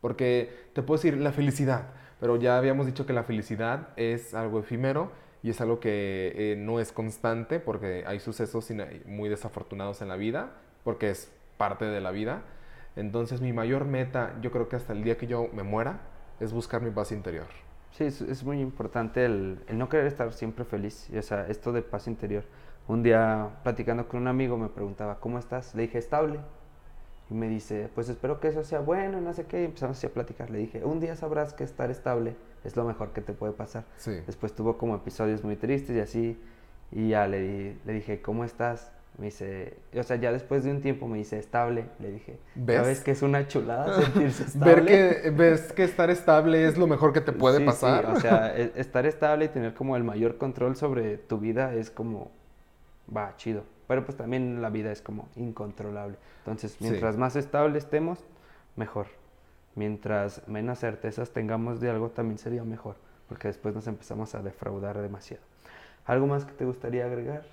[0.00, 1.86] Porque te puedo decir la felicidad,
[2.20, 5.10] pero ya habíamos dicho que la felicidad es algo efímero
[5.42, 8.68] y es algo que eh, no es constante porque hay sucesos
[9.06, 10.50] muy desafortunados en la vida,
[10.84, 12.42] porque es parte de la vida.
[12.94, 16.00] Entonces mi mayor meta, yo creo que hasta el día que yo me muera,
[16.40, 17.46] es buscar mi paz interior.
[17.92, 21.08] Sí, es, muy importante el, el no querer estar siempre feliz.
[21.16, 22.44] o sea, esto de paz interior.
[22.88, 25.74] Un día platicando con un amigo me preguntaba, ¿cómo estás?
[25.74, 26.38] Le dije, estable.
[27.28, 29.62] Y me dice, pues espero que eso sea bueno, no sé qué.
[29.62, 30.50] Y empezamos así a platicar.
[30.50, 33.84] Le dije, un día sabrás que estar estable es lo mejor que te puede pasar.
[33.96, 34.12] Sí.
[34.26, 36.40] Después tuvo como episodios muy tristes y así.
[36.92, 38.92] Y ya le, di- le dije, ¿cómo estás?
[39.18, 41.86] Me dice, o sea, ya después de un tiempo me dice, estable.
[41.98, 42.76] Le dije, ¿Ves?
[42.76, 44.74] ¿sabes que es una chulada sentirse estable?
[44.74, 44.84] Ver
[45.22, 48.06] que, ves que estar estable es lo mejor que te puede Sí, sí, pasar.
[48.06, 51.90] o sea, e- estar estable y tener como el mayor control sobre tu vida es
[51.90, 52.30] como,
[53.14, 53.64] va, chido.
[53.86, 56.16] Pero pues también la vida es como incontrolable.
[56.38, 56.78] Entonces, Sí.
[56.84, 58.18] mientras más estable estemos,
[58.74, 59.06] mejor.
[59.74, 62.96] Mientras menos certezas tengamos de algo, también sería mejor.
[63.28, 65.42] Porque después nos empezamos a defraudar demasiado.
[66.06, 67.44] ¿Algo más que te gustaría agregar?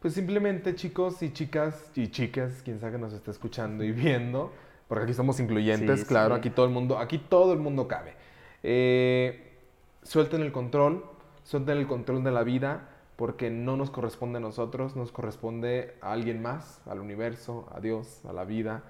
[0.00, 4.52] Pues simplemente chicos y chicas y chicas, quien sea que nos esté escuchando y viendo,
[4.88, 6.38] porque aquí somos incluyentes, Sí, claro, sí.
[6.40, 8.14] aquí todo el mundo, aquí todo el mundo cabe.
[8.62, 9.52] Eh,
[10.02, 11.04] suelten el control,
[11.44, 12.88] suelten el control de la vida,
[13.22, 18.20] porque no nos corresponde a nosotros, nos corresponde a alguien más, al universo, a Dios,
[18.28, 18.82] a la vida.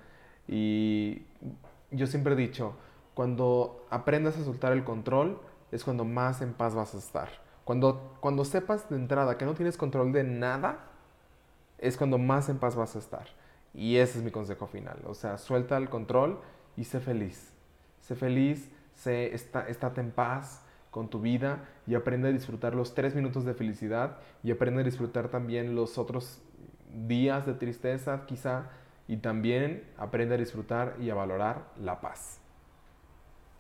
[0.48, 1.26] Y
[1.90, 2.72] yo siempre he dicho,
[3.12, 5.38] cuando aprendas a soltar el control,
[5.70, 7.28] es cuando más en paz vas a estar.
[7.66, 10.78] Cuando, cuando sepas de entrada que no tienes control de nada,
[11.76, 13.26] es cuando más en paz vas a estar.
[13.74, 14.98] Y ese es mi consejo final.
[15.04, 16.40] O sea, suelta el control
[16.78, 17.52] y sé feliz.
[18.00, 20.62] Sé feliz, sé, está, estate en paz
[20.93, 24.84] con tu vida y aprende a disfrutar los tres minutos de felicidad y aprende a
[24.84, 26.43] disfrutar también los otros
[27.09, 28.66] días de tristeza quizá
[29.09, 32.40] y también aprende a disfrutar y a valorar la paz.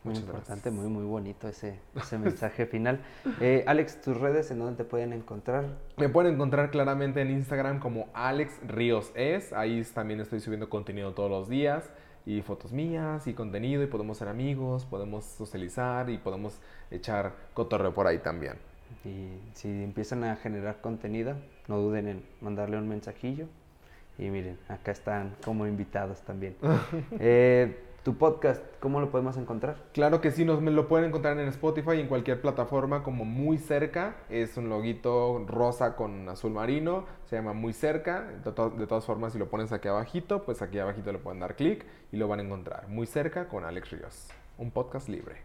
[0.04, 0.74] Muy Muchas importante, gracias.
[0.74, 3.00] muy, muy bonito ese, ese mensaje final.
[3.40, 5.64] Eh, Alex, tus redes, ¿en dónde te pueden encontrar?
[5.96, 9.54] Me pueden encontrar claramente en Instagram como Alex Ríos es.
[9.54, 11.90] Ahí también estoy subiendo contenido todos los días
[12.24, 16.60] y fotos mías y contenido y podemos ser amigos, podemos socializar y podemos
[16.90, 18.54] echar cotorreo por ahí también.
[19.04, 21.34] Y si empiezan a generar contenido,
[21.68, 23.46] no duden en mandarle un mensajillo.
[24.18, 26.56] Y miren, acá están como invitados también.
[27.18, 29.76] Eh, tu podcast, ¿cómo lo podemos encontrar?
[29.92, 33.24] Claro que sí, nos me lo pueden encontrar en Spotify y en cualquier plataforma como
[33.24, 34.16] Muy Cerca.
[34.28, 38.22] Es un loguito rosa con azul marino, se llama Muy Cerca.
[38.44, 41.38] De, to- de todas formas, si lo pones aquí abajito, pues aquí abajito le pueden
[41.40, 42.88] dar clic y lo van a encontrar.
[42.88, 44.28] Muy Cerca con Alex Ríos.
[44.58, 45.36] Un podcast libre.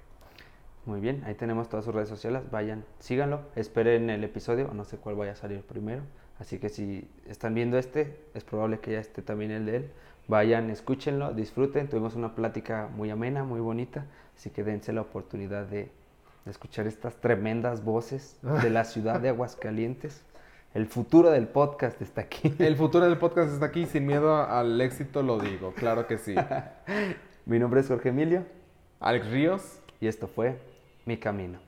[0.86, 2.44] Muy bien, ahí tenemos todas sus redes sociales.
[2.50, 6.02] Vayan, síganlo, esperen el episodio, no sé cuál vaya a salir primero.
[6.40, 9.92] Así que si están viendo este, es probable que ya esté también el de él.
[10.28, 11.88] Vayan, escúchenlo, disfruten.
[11.88, 14.06] Tuvimos una plática muy amena, muy bonita.
[14.36, 15.90] Así que dense la oportunidad de,
[16.46, 20.22] de escuchar estas tremendas voces de la ciudad de Aguascalientes.
[20.74, 22.54] El futuro del podcast está aquí.
[22.60, 26.36] El futuro del podcast está aquí, sin miedo al éxito lo digo, claro que sí.
[27.46, 28.44] Mi nombre es Jorge Emilio
[29.00, 29.80] Alex Ríos.
[30.02, 30.60] y esto fue
[31.06, 31.60] Mi Camino.